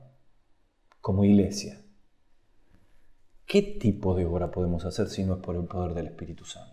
Como 1.00 1.24
iglesia, 1.24 1.82
¿qué 3.46 3.62
tipo 3.64 4.14
de 4.16 4.26
obra 4.26 4.52
podemos 4.52 4.86
hacer 4.86 5.08
si 5.08 5.24
no 5.24 5.36
es 5.36 5.40
por 5.40 5.56
el 5.56 5.66
poder 5.66 5.96
del 5.96 6.08
Espíritu 6.08 6.46
Santo? 6.46 6.71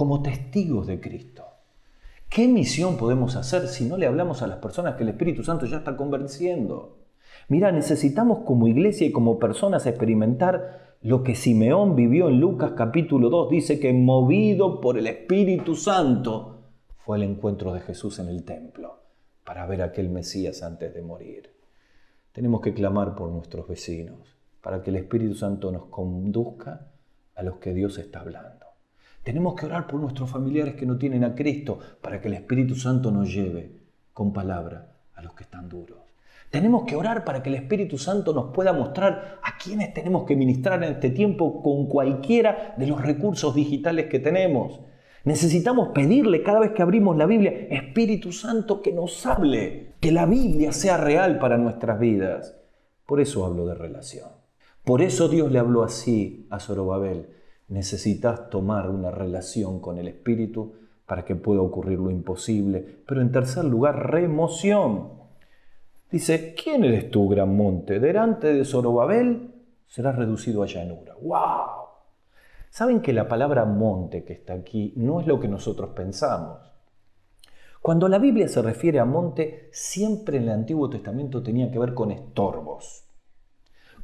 Como 0.00 0.22
testigos 0.22 0.86
de 0.86 0.98
Cristo. 0.98 1.44
¿Qué 2.30 2.48
misión 2.48 2.96
podemos 2.96 3.36
hacer 3.36 3.68
si 3.68 3.84
no 3.84 3.98
le 3.98 4.06
hablamos 4.06 4.40
a 4.40 4.46
las 4.46 4.56
personas 4.56 4.94
que 4.94 5.02
el 5.02 5.10
Espíritu 5.10 5.42
Santo 5.42 5.66
ya 5.66 5.76
está 5.76 5.94
convenciendo? 5.94 7.00
Mira, 7.48 7.70
necesitamos 7.70 8.38
como 8.46 8.66
iglesia 8.66 9.06
y 9.06 9.12
como 9.12 9.38
personas 9.38 9.84
experimentar 9.84 10.96
lo 11.02 11.22
que 11.22 11.34
Simeón 11.34 11.96
vivió 11.96 12.30
en 12.30 12.40
Lucas 12.40 12.72
capítulo 12.74 13.28
2. 13.28 13.50
Dice 13.50 13.78
que 13.78 13.92
movido 13.92 14.80
por 14.80 14.96
el 14.96 15.06
Espíritu 15.06 15.76
Santo 15.76 16.62
fue 17.04 17.18
el 17.18 17.24
encuentro 17.24 17.74
de 17.74 17.80
Jesús 17.80 18.20
en 18.20 18.28
el 18.28 18.42
templo 18.46 19.02
para 19.44 19.66
ver 19.66 19.82
aquel 19.82 20.08
Mesías 20.08 20.62
antes 20.62 20.94
de 20.94 21.02
morir. 21.02 21.50
Tenemos 22.32 22.62
que 22.62 22.72
clamar 22.72 23.14
por 23.14 23.30
nuestros 23.30 23.68
vecinos 23.68 24.38
para 24.62 24.82
que 24.82 24.88
el 24.88 24.96
Espíritu 24.96 25.34
Santo 25.34 25.70
nos 25.70 25.88
conduzca 25.88 26.86
a 27.34 27.42
los 27.42 27.56
que 27.56 27.74
Dios 27.74 27.98
está 27.98 28.20
hablando. 28.20 28.69
Tenemos 29.22 29.54
que 29.54 29.66
orar 29.66 29.86
por 29.86 30.00
nuestros 30.00 30.30
familiares 30.30 30.74
que 30.74 30.86
no 30.86 30.96
tienen 30.96 31.24
a 31.24 31.34
Cristo 31.34 31.78
para 32.00 32.20
que 32.20 32.28
el 32.28 32.34
Espíritu 32.34 32.74
Santo 32.74 33.10
nos 33.10 33.32
lleve 33.32 33.70
con 34.14 34.32
palabra 34.32 34.92
a 35.14 35.22
los 35.22 35.34
que 35.34 35.44
están 35.44 35.68
duros. 35.68 35.98
Tenemos 36.50 36.84
que 36.84 36.96
orar 36.96 37.24
para 37.24 37.42
que 37.42 37.50
el 37.50 37.56
Espíritu 37.56 37.98
Santo 37.98 38.32
nos 38.32 38.52
pueda 38.52 38.72
mostrar 38.72 39.38
a 39.42 39.56
quienes 39.58 39.92
tenemos 39.94 40.24
que 40.24 40.34
ministrar 40.34 40.82
en 40.82 40.94
este 40.94 41.10
tiempo 41.10 41.62
con 41.62 41.86
cualquiera 41.86 42.74
de 42.76 42.86
los 42.86 43.00
recursos 43.00 43.54
digitales 43.54 44.06
que 44.06 44.18
tenemos. 44.18 44.80
Necesitamos 45.24 45.90
pedirle 45.90 46.42
cada 46.42 46.60
vez 46.60 46.72
que 46.72 46.82
abrimos 46.82 47.16
la 47.16 47.26
Biblia, 47.26 47.52
Espíritu 47.70 48.32
Santo, 48.32 48.80
que 48.80 48.92
nos 48.92 49.24
hable, 49.26 49.92
que 50.00 50.12
la 50.12 50.24
Biblia 50.24 50.72
sea 50.72 50.96
real 50.96 51.38
para 51.38 51.58
nuestras 51.58 52.00
vidas. 52.00 52.56
Por 53.06 53.20
eso 53.20 53.44
hablo 53.44 53.66
de 53.66 53.74
relación. 53.74 54.28
Por 54.82 55.02
eso 55.02 55.28
Dios 55.28 55.52
le 55.52 55.58
habló 55.58 55.84
así 55.84 56.46
a 56.48 56.58
Zorobabel 56.58 57.39
necesitas 57.70 58.50
tomar 58.50 58.90
una 58.90 59.10
relación 59.10 59.80
con 59.80 59.96
el 59.98 60.08
Espíritu 60.08 60.74
para 61.06 61.24
que 61.24 61.36
pueda 61.36 61.62
ocurrir 61.62 61.98
lo 61.98 62.10
imposible. 62.10 62.84
Pero 63.06 63.20
en 63.20 63.32
tercer 63.32 63.64
lugar, 63.64 64.10
remoción. 64.10 65.20
Dice, 66.10 66.54
¿quién 66.54 66.84
eres 66.84 67.10
tú, 67.10 67.28
gran 67.28 67.56
monte? 67.56 67.98
Delante 67.98 68.52
de 68.52 68.64
Zorobabel 68.64 69.54
serás 69.86 70.16
reducido 70.16 70.62
a 70.62 70.66
llanura. 70.66 71.14
¡Wow! 71.22 71.80
Saben 72.70 73.00
que 73.00 73.12
la 73.12 73.26
palabra 73.26 73.64
monte 73.64 74.24
que 74.24 74.32
está 74.32 74.54
aquí 74.54 74.92
no 74.96 75.20
es 75.20 75.26
lo 75.26 75.40
que 75.40 75.48
nosotros 75.48 75.90
pensamos. 75.90 76.58
Cuando 77.80 78.08
la 78.08 78.18
Biblia 78.18 78.46
se 78.46 78.62
refiere 78.62 78.98
a 78.98 79.04
monte, 79.04 79.68
siempre 79.72 80.36
en 80.36 80.44
el 80.44 80.50
Antiguo 80.50 80.90
Testamento 80.90 81.42
tenía 81.42 81.70
que 81.70 81.78
ver 81.78 81.94
con 81.94 82.10
estorbos, 82.10 83.04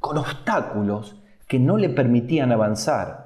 con 0.01 0.17
obstáculos 0.19 1.23
que 1.47 1.59
no 1.59 1.77
le 1.77 1.91
permitían 1.91 2.53
avanzar. 2.53 3.26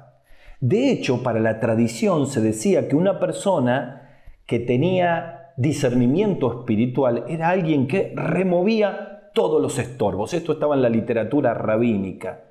De 0.61 0.91
hecho, 0.91 1.23
para 1.23 1.39
la 1.39 1.59
tradición 1.59 2.27
se 2.27 2.39
decía 2.39 2.87
que 2.87 2.95
una 2.95 3.19
persona 3.19 4.19
que 4.45 4.59
tenía 4.59 5.53
discernimiento 5.57 6.59
espiritual 6.59 7.25
era 7.27 7.49
alguien 7.49 7.87
que 7.87 8.13
removía 8.15 9.31
todos 9.33 9.59
los 9.59 9.79
estorbos. 9.79 10.35
Esto 10.35 10.53
estaba 10.53 10.75
en 10.75 10.83
la 10.83 10.89
literatura 10.89 11.55
rabínica. 11.55 12.43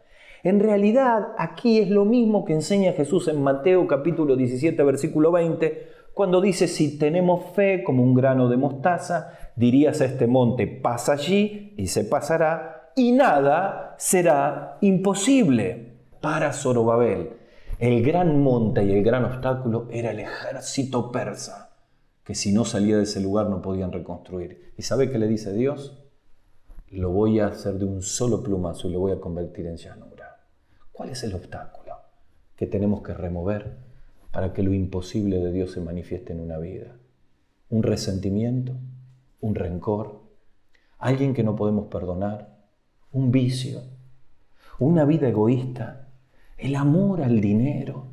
En 0.43 0.59
realidad, 0.59 1.29
aquí 1.39 1.79
es 1.79 1.89
lo 1.89 2.05
mismo 2.05 2.45
que 2.45 2.55
enseña 2.55 2.95
Jesús 2.95 3.29
en 3.29 3.41
Mateo 3.45 3.87
capítulo 3.87 4.35
17, 4.35 4.83
versículo 4.83 5.31
20, 5.31 5.87
cuando 6.13 6.41
dice, 6.41 6.67
si 6.67 6.99
tenemos 6.99 7.53
fe 7.55 7.85
como 7.85 8.03
un 8.03 8.15
grano 8.15 8.49
de 8.49 8.57
mostaza, 8.57 9.53
dirías 9.55 10.01
a 10.01 10.07
este 10.07 10.27
monte, 10.27 10.67
pasa 10.67 11.13
allí 11.13 11.75
y 11.77 11.87
se 11.87 12.03
pasará, 12.03 12.91
y 12.97 13.13
nada 13.13 13.95
será 13.99 14.79
imposible 14.81 15.93
para 16.21 16.53
Zorobabel. 16.53 17.40
El 17.81 18.03
gran 18.03 18.43
monte 18.43 18.85
y 18.85 18.93
el 18.93 19.03
gran 19.03 19.25
obstáculo 19.25 19.89
era 19.91 20.11
el 20.11 20.21
ejército 20.21 21.11
persa, 21.11 21.79
que 22.25 22.35
si 22.35 22.53
no 22.53 22.67
salía 22.67 22.99
de 22.99 23.05
ese 23.05 23.23
lugar 23.23 23.49
no 23.49 23.63
podían 23.63 23.91
reconstruir. 23.91 24.75
¿Y 24.77 24.83
sabe 24.83 25.11
qué 25.11 25.19
le 25.19 25.27
dice 25.27 25.55
Dios? 25.55 26.05
Lo 26.91 27.11
voy 27.11 27.41
a 27.41 27.47
hacer 27.47 27.79
de 27.79 27.87
un 27.87 28.03
solo 28.03 28.43
plumazo 28.43 28.87
y 28.87 28.93
lo 28.93 29.01
voy 29.01 29.13
a 29.13 29.21
convertir 29.21 29.67
en 29.67 29.79
llanura. 29.79 30.45
¿Cuál 30.93 31.09
es 31.09 31.23
el 31.23 31.35
obstáculo 31.35 31.95
que 32.55 32.67
tenemos 32.67 33.03
que 33.03 33.15
remover 33.15 33.79
para 34.31 34.53
que 34.53 34.63
lo 34.63 34.75
imposible 34.75 35.39
de 35.39 35.51
Dios 35.51 35.73
se 35.73 35.81
manifieste 35.81 36.35
en 36.35 36.41
una 36.41 36.59
vida? 36.59 36.99
¿Un 37.71 37.83
resentimiento? 37.83 38.75
¿Un 39.41 39.55
rencor? 39.55 40.21
¿Alguien 40.99 41.33
que 41.33 41.45
no 41.45 41.57
podemos 41.57 41.87
perdonar? 41.87 42.59
¿Un 43.11 43.33
vicio? 43.33 43.81
¿Una 44.79 45.07
vida 45.07 45.31
egoísta? 45.31 46.10
El 46.61 46.77
amor 46.77 47.23
al 47.23 47.41
dinero, 47.41 48.07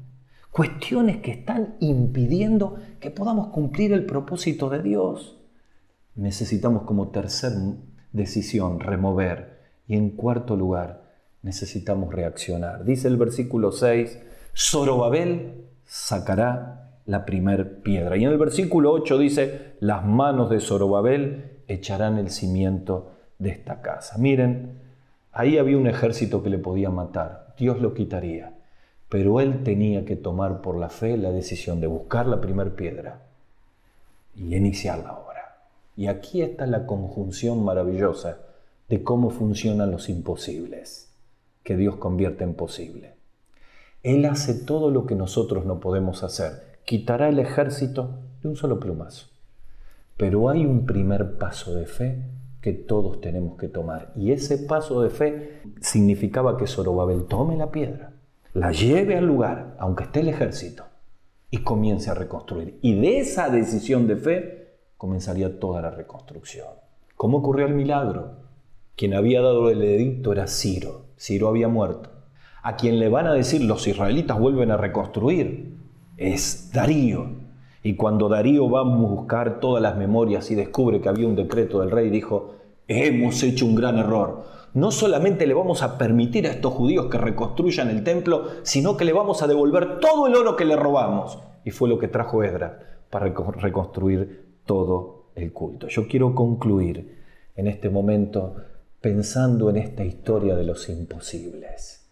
cuestiones 0.52 1.18
que 1.18 1.32
están 1.32 1.76
impidiendo 1.80 2.78
que 3.00 3.12
podamos 3.12 3.48
cumplir 3.48 3.94
el 3.94 4.06
propósito 4.06 4.70
de 4.70 4.82
Dios. 4.82 5.38
Necesitamos 6.16 6.84
como 6.84 7.10
tercer 7.10 7.52
decisión 8.12 8.80
remover 8.80 9.58
y 9.88 9.96
en 9.96 10.12
cuarto 10.12 10.56
lugar 10.56 11.04
necesitamos 11.44 12.14
reaccionar. 12.14 12.84
Dice 12.84 13.08
el 13.08 13.18
versículo 13.18 13.72
6, 13.72 14.20
Zorobabel 14.56 15.66
sacará 15.86 17.00
la 17.06 17.26
primer 17.26 17.82
piedra. 17.82 18.18
Y 18.18 18.26
en 18.26 18.32
el 18.32 18.38
versículo 18.38 18.92
8 18.92 19.18
dice, 19.18 19.76
las 19.80 20.06
manos 20.06 20.50
de 20.50 20.60
Zorobabel 20.60 21.62
echarán 21.68 22.18
el 22.18 22.30
cimiento 22.30 23.12
de 23.40 23.50
esta 23.50 23.82
casa. 23.82 24.18
Miren, 24.18 24.80
ahí 25.32 25.58
había 25.58 25.78
un 25.78 25.88
ejército 25.88 26.44
que 26.44 26.50
le 26.50 26.58
podía 26.58 26.90
matar. 26.90 27.47
Dios 27.58 27.82
lo 27.82 27.94
quitaría. 27.94 28.54
Pero 29.10 29.40
él 29.40 29.64
tenía 29.64 30.06
que 30.06 30.16
tomar 30.16 30.62
por 30.62 30.78
la 30.78 30.90
fe 30.90 31.18
la 31.18 31.32
decisión 31.32 31.80
de 31.80 31.88
buscar 31.88 32.28
la 32.28 32.42
primera 32.42 32.76
piedra 32.76 33.22
y 34.36 34.56
iniciar 34.56 35.00
la 35.00 35.14
obra. 35.14 35.58
Y 35.96 36.08
aquí 36.08 36.42
está 36.42 36.68
la 36.68 36.86
conjunción 36.86 37.64
maravillosa 37.64 38.40
de 38.90 39.04
cómo 39.04 39.30
funcionan 39.30 39.92
los 39.92 40.10
imposibles, 40.10 41.12
que 41.64 41.78
Dios 41.78 41.96
convierte 41.96 42.44
en 42.44 42.54
posible. 42.54 43.16
Él 44.04 44.26
hace 44.26 44.54
todo 44.54 44.92
lo 44.92 45.06
que 45.06 45.16
nosotros 45.16 45.66
no 45.66 45.80
podemos 45.80 46.24
hacer. 46.24 46.78
Quitará 46.86 47.30
el 47.30 47.40
ejército 47.40 48.20
de 48.42 48.50
un 48.50 48.56
solo 48.56 48.80
plumazo. 48.80 49.28
Pero 50.18 50.50
hay 50.50 50.66
un 50.66 50.86
primer 50.86 51.38
paso 51.38 51.74
de 51.76 51.86
fe 51.86 52.24
que 52.62 52.74
todos 52.74 53.22
tenemos 53.22 53.58
que 53.58 53.68
tomar. 53.68 54.12
Y 54.16 54.32
ese 54.32 54.58
paso 54.58 55.02
de 55.02 55.10
fe 55.10 55.62
significaba 55.82 56.58
que 56.58 56.68
Zorobabel 56.68 57.26
tome 57.26 57.56
la 57.56 57.72
piedra, 57.72 58.14
la 58.54 58.72
lleve 58.72 59.18
al 59.18 59.26
lugar, 59.26 59.76
aunque 59.80 60.06
esté 60.06 60.22
el 60.22 60.30
ejército, 60.30 60.84
y 61.50 61.60
comience 61.60 62.10
a 62.10 62.16
reconstruir. 62.16 62.80
Y 62.82 63.00
de 63.00 63.20
esa 63.20 63.50
decisión 63.50 64.08
de 64.08 64.18
fe 64.18 64.68
comenzaría 64.98 65.60
toda 65.60 65.82
la 65.82 65.92
reconstrucción. 65.92 66.68
¿Cómo 67.16 67.38
ocurrió 67.38 67.68
el 67.68 67.74
milagro? 67.74 68.48
Quien 68.96 69.14
había 69.14 69.42
dado 69.42 69.70
el 69.70 69.82
edicto 69.84 70.32
era 70.32 70.48
Ciro. 70.48 71.06
Ciro 71.18 71.48
había 71.48 71.68
muerto. 71.68 72.10
A 72.64 72.76
quien 72.76 73.00
le 73.00 73.10
van 73.10 73.28
a 73.28 73.34
decir 73.34 73.62
los 73.62 73.88
israelitas 73.88 74.40
vuelven 74.40 74.72
a 74.72 74.78
reconstruir 74.78 75.78
es 76.18 76.72
Darío. 76.74 77.37
Y 77.88 77.96
cuando 77.96 78.28
Darío 78.28 78.70
va 78.70 78.82
a 78.82 78.84
buscar 78.84 79.62
todas 79.62 79.82
las 79.82 79.96
memorias 79.96 80.52
y 80.52 80.56
descubre 80.56 81.00
que 81.00 81.08
había 81.08 81.26
un 81.26 81.38
decreto 81.38 81.80
del 81.80 81.90
rey, 81.90 82.10
dijo, 82.10 82.56
hemos 82.86 83.42
hecho 83.44 83.66
un 83.66 83.76
gran 83.76 83.98
error. 83.98 84.44
No 84.74 84.92
solamente 84.92 85.48
le 85.48 85.54
vamos 85.54 85.82
a 85.84 85.98
permitir 85.98 86.48
a 86.48 86.52
estos 86.52 86.74
judíos 86.74 87.06
que 87.06 87.18
reconstruyan 87.18 87.90
el 87.90 88.04
templo, 88.04 88.50
sino 88.64 88.98
que 88.98 89.06
le 89.06 89.14
vamos 89.14 89.42
a 89.42 89.48
devolver 89.48 90.02
todo 90.02 90.28
el 90.28 90.36
oro 90.36 90.58
que 90.58 90.66
le 90.66 90.76
robamos. 90.76 91.40
Y 91.64 91.72
fue 91.72 91.88
lo 91.88 91.98
que 91.98 92.10
trajo 92.10 92.44
Edra 92.44 92.78
para 93.10 93.28
reconstruir 93.28 94.58
todo 94.66 95.30
el 95.36 95.54
culto. 95.54 95.88
Yo 95.88 96.10
quiero 96.10 96.36
concluir 96.36 97.24
en 97.56 97.68
este 97.68 97.90
momento 97.90 98.58
pensando 99.00 99.70
en 99.70 99.78
esta 99.78 100.04
historia 100.04 100.58
de 100.58 100.66
los 100.66 100.90
imposibles. 100.90 102.06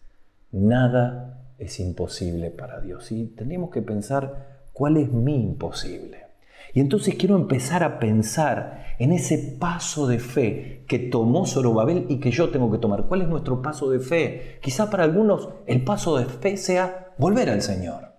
Nada 0.54 1.52
es 1.58 1.82
imposible 1.82 2.50
para 2.50 2.80
Dios 2.80 3.12
y 3.12 3.26
tenemos 3.26 3.72
que 3.72 3.82
pensar 3.82 4.55
cuál 4.76 4.98
es 4.98 5.10
mi 5.10 5.42
imposible. 5.42 6.26
Y 6.74 6.82
entonces 6.82 7.16
quiero 7.16 7.38
empezar 7.38 7.82
a 7.82 7.98
pensar 7.98 8.84
en 9.00 9.14
ese 9.14 9.38
paso 9.58 10.06
de 10.06 10.20
fe 10.20 10.84
que 10.88 11.00
tomó 11.00 11.46
Zorobabel 11.46 12.08
y 12.10 12.20
que 12.20 12.32
yo 12.32 12.50
tengo 12.50 12.70
que 12.70 12.78
tomar. 12.78 13.06
¿Cuál 13.06 13.22
es 13.22 13.30
nuestro 13.30 13.62
paso 13.62 13.90
de 13.90 14.02
fe? 14.02 14.60
Quizá 14.62 14.90
para 14.90 15.06
algunos 15.06 15.48
el 15.66 15.86
paso 15.86 16.18
de 16.18 16.26
fe 16.26 16.58
sea 16.58 17.14
volver 17.18 17.50
al 17.50 17.62
Señor. 17.62 18.12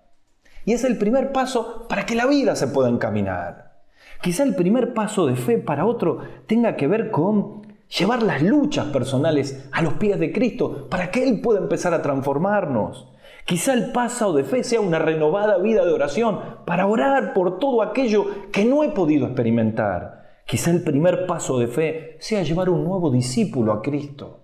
Y 0.64 0.73
es 0.73 0.85
el 0.85 0.97
primer 0.97 1.31
paso 1.31 1.87
para 1.90 2.07
que 2.07 2.14
la 2.14 2.25
vida 2.25 2.57
se 2.57 2.69
pueda 2.69 2.88
encaminar. 2.88 3.83
Quizá 4.23 4.42
el 4.42 4.55
primer 4.55 4.95
paso 4.95 5.27
de 5.27 5.37
fe 5.37 5.59
para 5.59 5.85
otro 5.85 6.21
tenga 6.47 6.75
que 6.77 6.87
ver 6.87 7.11
con 7.11 7.66
llevar 7.99 8.23
las 8.23 8.42
luchas 8.42 8.87
personales 8.87 9.69
a 9.73 9.83
los 9.83 9.92
pies 9.95 10.19
de 10.19 10.33
Cristo 10.33 10.88
para 10.88 11.11
que 11.11 11.23
Él 11.23 11.42
pueda 11.42 11.61
empezar 11.61 11.92
a 11.92 12.01
transformarnos. 12.01 13.12
Quizá 13.46 13.74
el 13.74 13.92
paso 13.92 14.32
de 14.32 14.42
fe 14.42 14.64
sea 14.64 14.80
una 14.80 14.98
renovada 14.98 15.59
vida 15.59 15.85
de 15.85 15.92
oración 15.92 16.40
para 16.64 16.88
orar 16.88 17.32
por 17.32 17.61
todo 17.61 17.80
aquello 17.80 18.26
que 18.50 18.64
no 18.64 18.82
he 18.82 18.88
podido 18.88 19.24
experimentar. 19.24 20.24
Quizá 20.44 20.72
el 20.72 20.82
primer 20.82 21.26
paso 21.28 21.61
de 21.61 21.68
fe 21.68 22.16
sea 22.18 22.42
llevar 22.42 22.68
un 22.68 22.82
nuevo 22.82 23.09
discípulo 23.09 23.72
a 23.72 23.82
Cristo. 23.82 24.40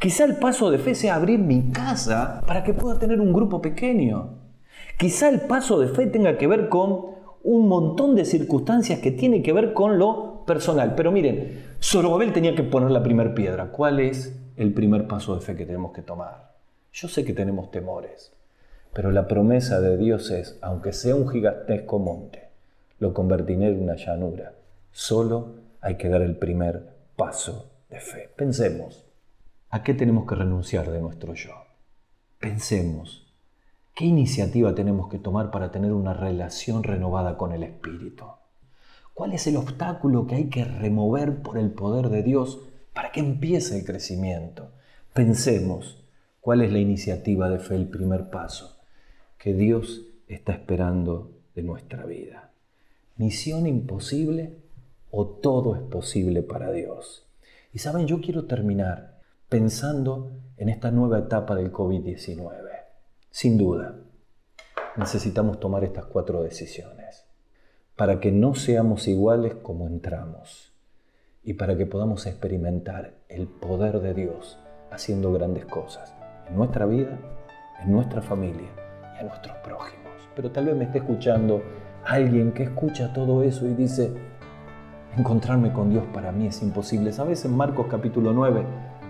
Quizá 0.00 0.24
el 0.24 0.38
paso 0.38 0.72
de 0.72 0.78
fe 0.78 0.96
sea 0.96 1.14
abrir 1.14 1.38
mi 1.38 1.70
casa 1.70 2.42
para 2.44 2.64
que 2.64 2.74
pueda 2.74 2.98
tener 2.98 3.20
un 3.20 3.32
grupo 3.32 3.62
pequeño. 3.62 4.40
Quizá 4.98 5.28
el 5.28 5.42
paso 5.42 5.78
de 5.78 5.86
fe 5.86 6.08
tenga 6.08 6.36
que 6.36 6.48
ver 6.48 6.68
con 6.68 7.12
un 7.44 7.68
montón 7.68 8.16
de 8.16 8.24
circunstancias 8.24 8.98
que 8.98 9.12
tienen 9.12 9.44
que 9.44 9.52
ver 9.52 9.72
con 9.72 10.00
lo 10.00 10.44
personal. 10.46 10.96
Pero 10.96 11.12
miren, 11.12 11.76
Zorobabel 11.80 12.32
tenía 12.32 12.56
que 12.56 12.64
poner 12.64 12.90
la 12.90 13.04
primera 13.04 13.36
piedra. 13.36 13.70
¿Cuál 13.70 14.00
es 14.00 14.36
el 14.56 14.74
primer 14.74 15.06
paso 15.06 15.36
de 15.36 15.42
fe 15.42 15.54
que 15.54 15.64
tenemos 15.64 15.92
que 15.92 16.02
tomar? 16.02 16.51
Yo 16.92 17.08
sé 17.08 17.24
que 17.24 17.32
tenemos 17.32 17.70
temores, 17.70 18.32
pero 18.92 19.10
la 19.10 19.26
promesa 19.26 19.80
de 19.80 19.96
Dios 19.96 20.30
es, 20.30 20.58
aunque 20.60 20.92
sea 20.92 21.14
un 21.14 21.28
gigantesco 21.28 21.98
monte, 21.98 22.48
lo 22.98 23.14
convertiré 23.14 23.68
en 23.68 23.82
una 23.82 23.96
llanura. 23.96 24.54
Solo 24.92 25.54
hay 25.80 25.96
que 25.96 26.08
dar 26.08 26.22
el 26.22 26.36
primer 26.36 26.90
paso 27.16 27.70
de 27.88 28.00
fe. 28.00 28.30
Pensemos, 28.36 29.04
¿a 29.70 29.82
qué 29.82 29.94
tenemos 29.94 30.26
que 30.26 30.34
renunciar 30.34 30.90
de 30.90 31.00
nuestro 31.00 31.34
yo? 31.34 31.52
Pensemos, 32.38 33.22
¿Qué 33.94 34.06
iniciativa 34.06 34.74
tenemos 34.74 35.10
que 35.10 35.18
tomar 35.18 35.50
para 35.50 35.70
tener 35.70 35.92
una 35.92 36.14
relación 36.14 36.82
renovada 36.82 37.36
con 37.36 37.52
el 37.52 37.62
Espíritu? 37.62 38.24
¿Cuál 39.12 39.34
es 39.34 39.46
el 39.46 39.58
obstáculo 39.58 40.26
que 40.26 40.34
hay 40.34 40.48
que 40.48 40.64
remover 40.64 41.42
por 41.42 41.58
el 41.58 41.70
poder 41.72 42.08
de 42.08 42.22
Dios 42.22 42.60
para 42.94 43.12
que 43.12 43.20
empiece 43.20 43.78
el 43.78 43.84
crecimiento? 43.84 44.70
Pensemos, 45.12 46.01
¿cuál 46.42 46.60
es 46.60 46.72
la 46.72 46.80
iniciativa 46.80 47.48
de 47.48 47.60
fe, 47.60 47.76
el 47.76 47.86
primer 47.86 48.28
paso 48.28 48.76
que 49.38 49.54
Dios 49.54 50.02
está 50.26 50.52
esperando 50.52 51.30
de 51.54 51.62
nuestra 51.62 52.04
vida? 52.04 52.50
¿Misión 53.16 53.68
imposible 53.68 54.58
o 55.12 55.26
todo 55.26 55.76
es 55.76 55.82
posible 55.82 56.42
para 56.42 56.72
Dios? 56.72 57.28
Y 57.72 57.78
saben, 57.78 58.08
yo 58.08 58.20
quiero 58.20 58.46
terminar 58.46 59.20
pensando 59.48 60.32
en 60.56 60.68
esta 60.68 60.90
nueva 60.90 61.20
etapa 61.20 61.54
del 61.54 61.72
COVID-19. 61.72 62.50
Sin 63.30 63.56
duda, 63.56 64.00
necesitamos 64.96 65.60
tomar 65.60 65.84
estas 65.84 66.06
cuatro 66.06 66.42
decisiones 66.42 67.24
para 67.94 68.18
que 68.18 68.32
no 68.32 68.56
seamos 68.56 69.06
iguales 69.06 69.54
como 69.54 69.86
entramos 69.86 70.72
y 71.44 71.54
para 71.54 71.76
que 71.76 71.86
podamos 71.86 72.26
experimentar 72.26 73.14
el 73.28 73.46
poder 73.46 74.00
de 74.00 74.14
Dios 74.14 74.58
haciendo 74.90 75.32
grandes 75.32 75.66
cosas 75.66 76.12
en 76.52 76.58
nuestra 76.58 76.84
vida, 76.84 77.18
en 77.82 77.92
nuestra 77.92 78.20
familia 78.20 78.68
y 79.16 79.20
en 79.20 79.26
nuestros 79.26 79.56
prójimos. 79.58 80.12
Pero 80.36 80.50
tal 80.50 80.66
vez 80.66 80.76
me 80.76 80.84
esté 80.84 80.98
escuchando 80.98 81.62
alguien 82.04 82.52
que 82.52 82.64
escucha 82.64 83.12
todo 83.14 83.42
eso 83.42 83.66
y 83.66 83.74
dice, 83.74 84.12
encontrarme 85.16 85.72
con 85.72 85.88
Dios 85.88 86.04
para 86.12 86.30
mí 86.30 86.46
es 86.46 86.62
imposible. 86.62 87.12
¿Sabes? 87.12 87.46
En 87.46 87.56
Marcos 87.56 87.86
capítulo 87.88 88.34
9, 88.34 88.64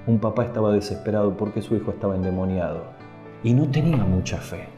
un 0.06 0.20
papá 0.20 0.44
estaba 0.44 0.72
desesperado 0.72 1.36
porque 1.36 1.62
su 1.62 1.74
hijo 1.74 1.90
estaba 1.90 2.14
endemoniado 2.14 2.84
y 3.42 3.54
no 3.54 3.68
tenía 3.68 4.04
mucha 4.04 4.38
fe. 4.38 4.68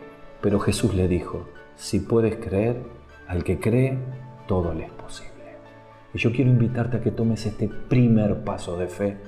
Pero 0.40 0.58
Jesús 0.58 0.94
le 0.94 1.06
dijo, 1.06 1.46
si 1.76 2.00
puedes 2.00 2.36
creer, 2.36 2.82
al 3.28 3.44
que 3.44 3.60
cree, 3.60 3.98
todo 4.46 4.72
le 4.72 4.84
es 4.84 4.92
posible. 4.92 5.32
Y 6.14 6.18
yo 6.18 6.32
quiero 6.32 6.50
invitarte 6.50 6.96
a 6.96 7.00
que 7.00 7.10
tomes 7.10 7.44
este 7.44 7.68
primer 7.68 8.42
paso 8.42 8.78
de 8.78 8.86
fe 8.86 9.18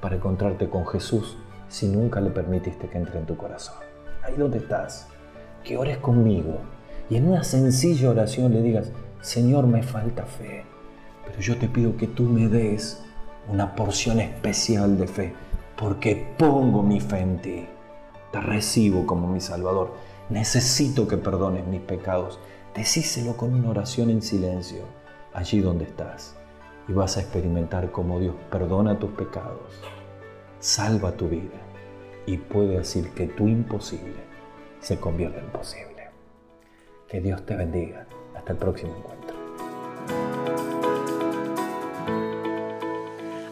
para 0.00 0.16
encontrarte 0.16 0.68
con 0.68 0.86
Jesús 0.86 1.38
si 1.70 1.88
nunca 1.88 2.20
le 2.20 2.28
permitiste 2.28 2.86
que 2.88 2.98
entre 2.98 3.18
en 3.18 3.24
tu 3.24 3.38
corazón. 3.38 3.76
Ahí 4.22 4.34
donde 4.36 4.58
estás, 4.58 5.08
que 5.64 5.78
ores 5.78 5.96
conmigo 5.96 6.58
y 7.08 7.16
en 7.16 7.28
una 7.28 7.42
sencilla 7.42 8.10
oración 8.10 8.52
le 8.52 8.60
digas, 8.60 8.92
Señor, 9.22 9.66
me 9.66 9.82
falta 9.82 10.26
fe, 10.26 10.66
pero 11.24 11.40
yo 11.40 11.56
te 11.56 11.68
pido 11.68 11.96
que 11.96 12.06
tú 12.06 12.24
me 12.24 12.48
des 12.48 13.02
una 13.48 13.74
porción 13.74 14.20
especial 14.20 14.98
de 14.98 15.06
fe, 15.06 15.32
porque 15.78 16.34
pongo 16.36 16.82
mi 16.82 17.00
fe 17.00 17.20
en 17.20 17.40
ti 17.40 17.66
te 18.30 18.40
recibo 18.40 19.06
como 19.06 19.26
mi 19.26 19.40
Salvador, 19.40 19.94
necesito 20.28 21.08
que 21.08 21.16
perdones 21.16 21.66
mis 21.66 21.80
pecados. 21.80 22.38
Decíselo 22.74 23.36
con 23.36 23.52
una 23.52 23.70
oración 23.70 24.10
en 24.10 24.22
silencio, 24.22 24.84
allí 25.34 25.60
donde 25.60 25.84
estás, 25.84 26.36
y 26.86 26.92
vas 26.92 27.16
a 27.16 27.20
experimentar 27.20 27.90
cómo 27.90 28.20
Dios 28.20 28.36
perdona 28.50 28.98
tus 28.98 29.10
pecados, 29.10 29.82
salva 30.60 31.12
tu 31.12 31.28
vida 31.28 31.58
y 32.26 32.36
puede 32.36 32.78
decir 32.78 33.10
que 33.10 33.26
tu 33.26 33.48
imposible 33.48 34.14
se 34.80 34.98
convierta 34.98 35.40
en 35.40 35.50
posible. 35.50 36.10
Que 37.08 37.20
Dios 37.20 37.44
te 37.44 37.56
bendiga. 37.56 38.06
Hasta 38.36 38.52
el 38.52 38.58
próximo 38.58 38.94
encuentro. 38.96 39.36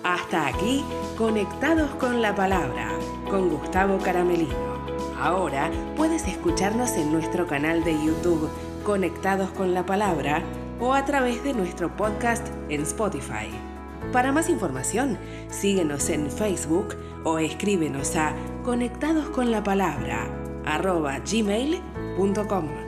Hasta 0.04 0.46
aquí, 0.46 0.84
conectados 1.16 1.90
con 1.96 2.22
la 2.22 2.34
palabra, 2.34 2.90
con 3.28 3.50
Gustavo 3.50 3.98
Caramelino. 3.98 4.78
Ahora 5.18 5.70
puedes 5.96 6.26
escucharnos 6.28 6.92
en 6.92 7.12
nuestro 7.12 7.46
canal 7.46 7.82
de 7.82 7.92
YouTube 7.94 8.48
Conectados 8.84 9.50
con 9.50 9.74
la 9.74 9.84
Palabra 9.84 10.42
o 10.80 10.94
a 10.94 11.04
través 11.04 11.42
de 11.42 11.52
nuestro 11.52 11.94
podcast 11.94 12.46
en 12.70 12.82
Spotify. 12.82 13.67
Para 14.12 14.32
más 14.32 14.48
información, 14.48 15.18
síguenos 15.50 16.08
en 16.08 16.30
Facebook 16.30 16.96
o 17.24 17.38
escríbenos 17.38 18.16
a 18.16 18.34
conectadosconlapalabra 18.64 20.28
arroba 20.64 21.18
gmail.com. 21.18 22.87